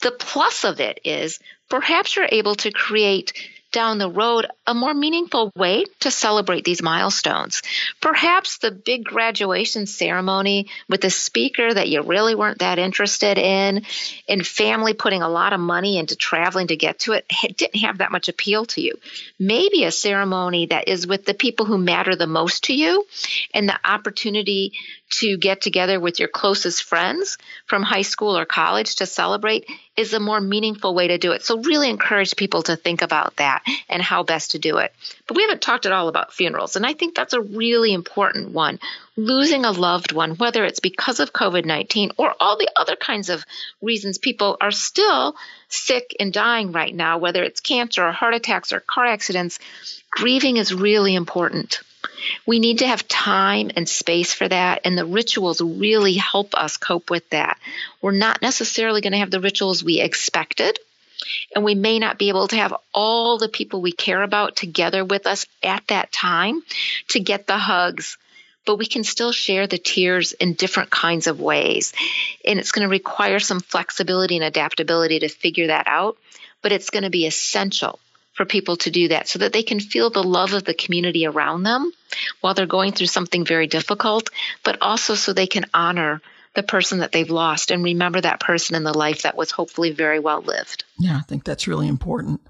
The 0.00 0.12
plus 0.12 0.64
of 0.64 0.80
it 0.80 1.00
is 1.04 1.40
perhaps 1.68 2.16
you're 2.16 2.28
able 2.30 2.54
to 2.56 2.70
create 2.70 3.32
down 3.70 3.98
the 3.98 4.10
road 4.10 4.46
a 4.66 4.74
more 4.74 4.94
meaningful 4.94 5.52
way 5.54 5.84
to 6.00 6.10
celebrate 6.10 6.64
these 6.64 6.82
milestones. 6.82 7.62
Perhaps 8.00 8.58
the 8.58 8.70
big 8.70 9.04
graduation 9.04 9.86
ceremony 9.86 10.68
with 10.88 11.04
a 11.04 11.10
speaker 11.10 11.72
that 11.72 11.88
you 11.88 12.02
really 12.02 12.34
weren't 12.34 12.60
that 12.60 12.78
interested 12.78 13.36
in, 13.36 13.84
and 14.28 14.46
family 14.46 14.94
putting 14.94 15.22
a 15.22 15.28
lot 15.28 15.52
of 15.52 15.60
money 15.60 15.98
into 15.98 16.16
traveling 16.16 16.68
to 16.68 16.76
get 16.76 17.00
to 17.00 17.12
it, 17.12 17.26
it 17.44 17.56
didn't 17.56 17.80
have 17.80 17.98
that 17.98 18.12
much 18.12 18.28
appeal 18.28 18.64
to 18.64 18.80
you. 18.80 18.94
Maybe 19.38 19.84
a 19.84 19.90
ceremony 19.90 20.66
that 20.66 20.88
is 20.88 21.06
with 21.06 21.24
the 21.24 21.34
people 21.34 21.66
who 21.66 21.78
matter 21.78 22.16
the 22.16 22.26
most 22.26 22.64
to 22.64 22.74
you 22.74 23.04
and 23.52 23.68
the 23.68 23.78
opportunity 23.84 24.72
to 25.10 25.38
get 25.38 25.60
together 25.60 25.98
with 25.98 26.18
your 26.18 26.28
closest 26.28 26.84
friends 26.84 27.38
from 27.66 27.82
high 27.82 28.02
school 28.02 28.36
or 28.36 28.44
college 28.44 28.96
to 28.96 29.06
celebrate 29.06 29.66
is 29.96 30.12
a 30.12 30.20
more 30.20 30.40
meaningful 30.40 30.94
way 30.94 31.08
to 31.08 31.18
do 31.18 31.32
it. 31.32 31.42
So, 31.42 31.58
really 31.58 31.88
encourage 31.88 32.36
people 32.36 32.62
to 32.64 32.76
think 32.76 33.02
about 33.02 33.36
that 33.36 33.62
and 33.88 34.02
how 34.02 34.22
best 34.22 34.52
to 34.52 34.58
do 34.58 34.78
it. 34.78 34.92
But 35.26 35.36
we 35.36 35.42
haven't 35.42 35.62
talked 35.62 35.86
at 35.86 35.92
all 35.92 36.08
about 36.08 36.32
funerals, 36.32 36.76
and 36.76 36.84
I 36.84 36.92
think 36.92 37.14
that's 37.14 37.32
a 37.32 37.40
really 37.40 37.92
important 37.92 38.50
one. 38.50 38.78
Losing 39.16 39.64
a 39.64 39.72
loved 39.72 40.12
one, 40.12 40.36
whether 40.36 40.64
it's 40.64 40.80
because 40.80 41.20
of 41.20 41.32
COVID 41.32 41.64
19 41.64 42.12
or 42.16 42.34
all 42.38 42.56
the 42.56 42.70
other 42.76 42.96
kinds 42.96 43.30
of 43.30 43.44
reasons 43.82 44.18
people 44.18 44.56
are 44.60 44.70
still 44.70 45.34
sick 45.68 46.14
and 46.20 46.32
dying 46.32 46.72
right 46.72 46.94
now, 46.94 47.18
whether 47.18 47.42
it's 47.42 47.60
cancer 47.60 48.06
or 48.06 48.12
heart 48.12 48.34
attacks 48.34 48.72
or 48.72 48.80
car 48.80 49.06
accidents, 49.06 49.58
grieving 50.10 50.56
is 50.58 50.72
really 50.74 51.14
important. 51.14 51.80
We 52.46 52.58
need 52.58 52.78
to 52.78 52.86
have 52.86 53.06
time 53.08 53.70
and 53.76 53.88
space 53.88 54.32
for 54.32 54.48
that, 54.48 54.82
and 54.84 54.96
the 54.96 55.04
rituals 55.04 55.60
really 55.60 56.14
help 56.14 56.54
us 56.54 56.76
cope 56.76 57.10
with 57.10 57.28
that. 57.30 57.58
We're 58.00 58.12
not 58.12 58.42
necessarily 58.42 59.00
going 59.00 59.12
to 59.12 59.18
have 59.18 59.30
the 59.30 59.40
rituals 59.40 59.84
we 59.84 60.00
expected, 60.00 60.78
and 61.54 61.64
we 61.64 61.74
may 61.74 61.98
not 61.98 62.18
be 62.18 62.28
able 62.28 62.48
to 62.48 62.56
have 62.56 62.74
all 62.92 63.38
the 63.38 63.48
people 63.48 63.80
we 63.80 63.92
care 63.92 64.22
about 64.22 64.56
together 64.56 65.04
with 65.04 65.26
us 65.26 65.46
at 65.62 65.86
that 65.88 66.12
time 66.12 66.62
to 67.10 67.20
get 67.20 67.46
the 67.46 67.58
hugs. 67.58 68.18
But 68.64 68.76
we 68.76 68.86
can 68.86 69.02
still 69.02 69.32
share 69.32 69.66
the 69.66 69.78
tears 69.78 70.32
in 70.32 70.52
different 70.52 70.90
kinds 70.90 71.26
of 71.26 71.40
ways. 71.40 71.94
And 72.44 72.58
it's 72.58 72.72
going 72.72 72.86
to 72.86 72.90
require 72.90 73.38
some 73.38 73.60
flexibility 73.60 74.36
and 74.36 74.44
adaptability 74.44 75.20
to 75.20 75.28
figure 75.28 75.68
that 75.68 75.86
out. 75.86 76.18
But 76.60 76.72
it's 76.72 76.90
going 76.90 77.04
to 77.04 77.10
be 77.10 77.24
essential 77.24 77.98
for 78.38 78.44
people 78.44 78.76
to 78.76 78.90
do 78.90 79.08
that 79.08 79.26
so 79.26 79.40
that 79.40 79.52
they 79.52 79.64
can 79.64 79.80
feel 79.80 80.10
the 80.10 80.22
love 80.22 80.52
of 80.52 80.62
the 80.62 80.72
community 80.72 81.26
around 81.26 81.64
them 81.64 81.90
while 82.40 82.54
they're 82.54 82.66
going 82.66 82.92
through 82.92 83.08
something 83.08 83.44
very 83.44 83.66
difficult, 83.66 84.30
but 84.64 84.80
also 84.80 85.16
so 85.16 85.32
they 85.32 85.48
can 85.48 85.66
honor 85.74 86.22
the 86.54 86.62
person 86.62 87.00
that 87.00 87.10
they've 87.10 87.30
lost 87.30 87.72
and 87.72 87.82
remember 87.82 88.20
that 88.20 88.38
person 88.38 88.76
in 88.76 88.84
the 88.84 88.96
life 88.96 89.22
that 89.22 89.36
was 89.36 89.50
hopefully 89.50 89.90
very 89.90 90.20
well 90.20 90.40
lived. 90.40 90.84
Yeah, 91.00 91.16
I 91.16 91.22
think 91.22 91.42
that's 91.42 91.66
really 91.66 91.88
important. 91.88 92.40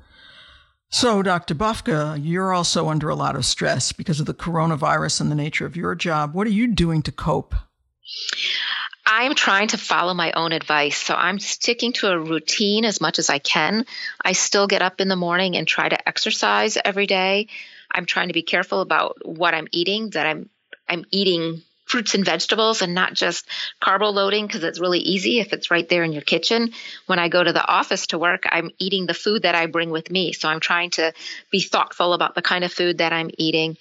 So, 0.90 1.22
Dr. 1.22 1.54
Bufka, 1.54 2.20
you're 2.22 2.52
also 2.52 2.88
under 2.88 3.08
a 3.08 3.14
lot 3.14 3.34
of 3.34 3.46
stress 3.46 3.92
because 3.92 4.20
of 4.20 4.26
the 4.26 4.34
coronavirus 4.34 5.22
and 5.22 5.30
the 5.30 5.34
nature 5.34 5.64
of 5.64 5.74
your 5.74 5.94
job. 5.94 6.34
What 6.34 6.46
are 6.46 6.50
you 6.50 6.66
doing 6.66 7.00
to 7.02 7.12
cope? 7.12 7.54
I'm 9.10 9.34
trying 9.34 9.68
to 9.68 9.78
follow 9.78 10.12
my 10.12 10.32
own 10.32 10.52
advice. 10.52 10.98
So 10.98 11.14
I'm 11.14 11.38
sticking 11.38 11.94
to 11.94 12.08
a 12.08 12.18
routine 12.18 12.84
as 12.84 13.00
much 13.00 13.18
as 13.18 13.30
I 13.30 13.38
can. 13.38 13.86
I 14.22 14.32
still 14.32 14.66
get 14.66 14.82
up 14.82 15.00
in 15.00 15.08
the 15.08 15.16
morning 15.16 15.56
and 15.56 15.66
try 15.66 15.88
to 15.88 16.08
exercise 16.08 16.76
every 16.84 17.06
day. 17.06 17.48
I'm 17.90 18.04
trying 18.04 18.28
to 18.28 18.34
be 18.34 18.42
careful 18.42 18.82
about 18.82 19.16
what 19.24 19.54
I'm 19.54 19.66
eating, 19.72 20.10
that 20.10 20.26
I'm 20.26 20.50
I'm 20.90 21.06
eating 21.10 21.62
fruits 21.86 22.14
and 22.14 22.24
vegetables 22.24 22.82
and 22.82 22.94
not 22.94 23.14
just 23.14 23.46
carbo 23.80 24.10
loading 24.10 24.46
because 24.46 24.62
it's 24.62 24.78
really 24.78 24.98
easy 24.98 25.40
if 25.40 25.54
it's 25.54 25.70
right 25.70 25.88
there 25.88 26.04
in 26.04 26.12
your 26.12 26.20
kitchen. 26.20 26.72
When 27.06 27.18
I 27.18 27.28
go 27.28 27.42
to 27.42 27.52
the 27.52 27.66
office 27.66 28.08
to 28.08 28.18
work, 28.18 28.44
I'm 28.44 28.70
eating 28.78 29.06
the 29.06 29.14
food 29.14 29.42
that 29.42 29.54
I 29.54 29.66
bring 29.66 29.88
with 29.88 30.10
me. 30.10 30.34
So 30.34 30.50
I'm 30.50 30.60
trying 30.60 30.90
to 30.90 31.14
be 31.50 31.60
thoughtful 31.60 32.12
about 32.12 32.34
the 32.34 32.42
kind 32.42 32.62
of 32.62 32.72
food 32.72 32.98
that 32.98 33.14
I'm 33.14 33.30
eating. 33.38 33.78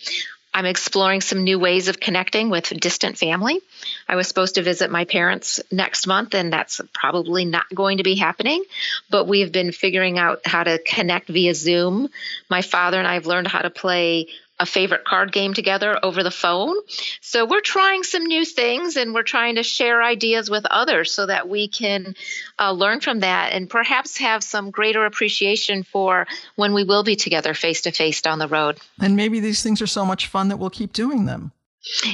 I'm 0.57 0.65
exploring 0.65 1.21
some 1.21 1.43
new 1.43 1.59
ways 1.59 1.87
of 1.87 1.99
connecting 1.99 2.49
with 2.49 2.69
distant 2.79 3.15
family. 3.15 3.59
I 4.07 4.15
was 4.15 4.27
supposed 4.27 4.55
to 4.55 4.63
visit 4.63 4.89
my 4.89 5.05
parents 5.05 5.59
next 5.71 6.07
month, 6.07 6.33
and 6.33 6.51
that's 6.51 6.81
probably 6.95 7.45
not 7.45 7.65
going 7.75 7.99
to 7.99 8.03
be 8.03 8.15
happening. 8.15 8.63
But 9.11 9.27
we've 9.27 9.51
been 9.51 9.71
figuring 9.71 10.17
out 10.17 10.41
how 10.45 10.63
to 10.63 10.79
connect 10.79 11.27
via 11.27 11.53
Zoom. 11.53 12.09
My 12.49 12.63
father 12.63 12.97
and 12.97 13.07
I 13.07 13.13
have 13.13 13.27
learned 13.27 13.47
how 13.47 13.61
to 13.61 13.69
play 13.69 14.29
a 14.59 14.65
favorite 14.65 15.03
card 15.03 15.31
game 15.31 15.53
together 15.53 15.99
over 16.01 16.23
the 16.23 16.31
phone. 16.31 16.75
So 17.21 17.45
we're 17.45 17.61
trying 17.61 18.03
some 18.03 18.25
new 18.25 18.43
things 18.43 18.97
and 18.97 19.13
we're 19.13 19.23
trying 19.23 19.55
to 19.55 19.63
share 19.63 20.01
ideas 20.01 20.49
with 20.49 20.65
others 20.65 21.11
so 21.11 21.25
that 21.25 21.47
we 21.47 21.67
can 21.67 22.15
uh, 22.59 22.71
learn 22.71 22.99
from 22.99 23.19
that 23.19 23.53
and 23.53 23.69
perhaps 23.69 24.17
have 24.17 24.43
some 24.43 24.71
greater 24.71 25.05
appreciation 25.05 25.83
for 25.83 26.27
when 26.55 26.73
we 26.73 26.83
will 26.83 27.03
be 27.03 27.15
together 27.15 27.53
face 27.53 27.81
to 27.81 27.91
face 27.91 28.21
down 28.21 28.39
the 28.39 28.47
road. 28.47 28.79
And 28.99 29.15
maybe 29.15 29.39
these 29.39 29.61
things 29.61 29.81
are 29.81 29.87
so 29.87 30.05
much 30.05 30.27
fun 30.27 30.49
that 30.49 30.57
we'll 30.57 30.69
keep 30.69 30.93
doing 30.93 31.25
them. 31.25 31.51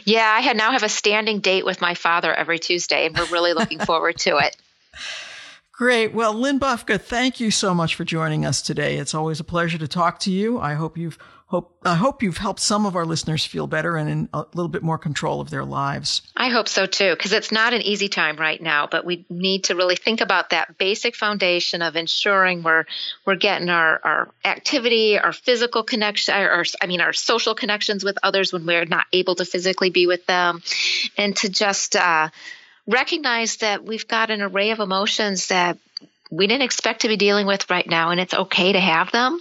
Yeah, 0.06 0.40
I 0.40 0.54
now 0.54 0.72
have 0.72 0.84
a 0.84 0.90
standing 0.90 1.40
date 1.40 1.66
with 1.66 1.82
my 1.82 1.96
father 1.96 2.32
every 2.32 2.60
Tuesday, 2.60 3.08
and 3.08 3.18
we're 3.18 3.26
really 3.26 3.54
looking 3.54 3.80
forward 3.86 4.18
to 4.20 4.38
it. 4.38 4.56
Great. 5.72 6.14
Well, 6.14 6.34
Lynn 6.34 6.60
Bufka, 6.60 7.02
thank 7.02 7.40
you 7.40 7.50
so 7.50 7.74
much 7.74 7.96
for 7.96 8.04
joining 8.06 8.46
us 8.46 8.62
today. 8.62 8.98
It's 8.98 9.16
always 9.16 9.40
a 9.40 9.44
pleasure 9.44 9.80
to 9.80 9.88
talk 9.88 10.20
to 10.20 10.32
you. 10.32 10.60
I 10.60 10.76
hope 10.76 10.98
you've 10.98 11.18
Hope, 11.54 11.78
I 11.86 11.94
hope 11.94 12.24
you've 12.24 12.38
helped 12.38 12.62
some 12.62 12.88
of 12.88 12.96
our 12.96 13.06
listeners 13.06 13.46
feel 13.46 13.68
better 13.68 13.96
and 13.96 14.10
in 14.10 14.30
a 14.34 14.44
little 14.56 14.70
bit 14.70 14.82
more 14.82 14.98
control 14.98 15.40
of 15.40 15.52
their 15.52 15.64
lives. 15.64 16.24
I 16.36 16.50
hope 16.50 16.68
so 16.68 16.88
too, 16.88 17.12
because 17.12 17.32
it's 17.32 17.52
not 17.52 17.76
an 17.76 17.84
easy 17.84 18.10
time 18.10 18.38
right 18.38 18.60
now, 18.60 18.88
but 18.88 19.06
we 19.06 19.24
need 19.30 19.66
to 19.66 19.76
really 19.76 19.96
think 19.96 20.22
about 20.22 20.50
that 20.50 20.80
basic 20.80 21.16
foundation 21.16 21.84
of 21.84 21.96
ensuring 21.96 22.64
we're 22.64 22.86
we're 23.24 23.36
getting 23.36 23.70
our, 23.70 24.02
our 24.04 24.30
activity, 24.44 25.20
our 25.20 25.32
physical 25.32 25.84
connection, 25.84 26.34
or 26.34 26.66
I 26.82 26.88
mean 26.88 27.02
our 27.02 27.14
social 27.14 27.54
connections 27.54 28.04
with 28.04 28.18
others 28.24 28.52
when 28.52 28.66
we're 28.66 28.86
not 28.86 29.06
able 29.14 29.36
to 29.36 29.46
physically 29.46 29.92
be 29.92 30.08
with 30.08 30.26
them, 30.26 30.64
and 31.20 31.36
to 31.36 31.50
just 31.50 31.96
uh, 31.96 32.30
recognize 32.88 33.58
that 33.58 33.86
we've 33.86 34.08
got 34.08 34.32
an 34.32 34.42
array 34.42 34.72
of 34.72 34.80
emotions 34.80 35.50
that 35.50 35.78
we 36.36 36.48
didn't 36.48 36.64
expect 36.64 37.02
to 37.02 37.08
be 37.08 37.16
dealing 37.16 37.46
with 37.46 37.70
right 37.70 37.88
now, 37.88 38.10
and 38.10 38.20
it's 38.20 38.34
okay 38.34 38.72
to 38.72 38.80
have 38.80 39.12
them. 39.12 39.40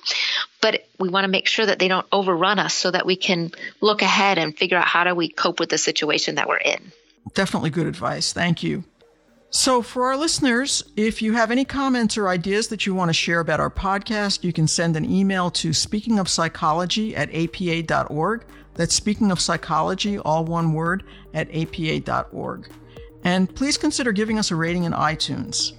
But 0.61 0.87
we 0.99 1.09
want 1.09 1.25
to 1.25 1.29
make 1.29 1.47
sure 1.47 1.65
that 1.65 1.79
they 1.79 1.89
don't 1.89 2.07
overrun 2.13 2.59
us 2.59 2.75
so 2.75 2.91
that 2.91 3.07
we 3.07 3.17
can 3.17 3.51
look 3.81 4.03
ahead 4.03 4.37
and 4.39 4.57
figure 4.57 4.77
out 4.77 4.87
how 4.87 5.05
do 5.05 5.15
we 5.15 5.29
cope 5.29 5.59
with 5.59 5.71
the 5.71 5.79
situation 5.79 6.35
that 6.35 6.49
we're 6.49 6.59
in. 6.59 6.93
Definitely 7.35 7.71
good 7.71 7.87
advice. 7.87 8.33
Thank 8.33 8.63
you. 8.63 8.85
So, 9.49 9.83
for 9.83 10.07
our 10.07 10.17
listeners, 10.17 10.83
if 10.97 11.21
you 11.21 11.35
have 11.35 11.51
any 11.51 11.65
comments 11.65 12.17
or 12.17 12.29
ideas 12.29 12.69
that 12.69 12.87
you 12.87 12.95
want 12.95 13.09
to 13.11 13.15
share 13.15 13.41
about 13.41 13.61
our 13.61 13.71
podcast, 13.71 14.45
you 14.45 14.53
can 14.53 14.67
send 14.67 14.97
an 14.97 15.05
email 15.05 15.51
to 15.53 15.71
speakingofpsychology 15.71 17.17
at 17.17 17.31
apa.org. 17.33 18.45
That's 18.75 18.95
speaking 18.95 19.31
of 19.31 19.41
psychology, 19.41 20.19
all 20.19 20.45
one 20.45 20.73
word, 20.73 21.05
at 21.35 21.49
apa.org. 21.51 22.71
And 23.25 23.55
please 23.55 23.77
consider 23.77 24.13
giving 24.13 24.39
us 24.39 24.51
a 24.51 24.57
rating 24.57 24.85
in 24.85 24.93
iTunes. 24.93 25.73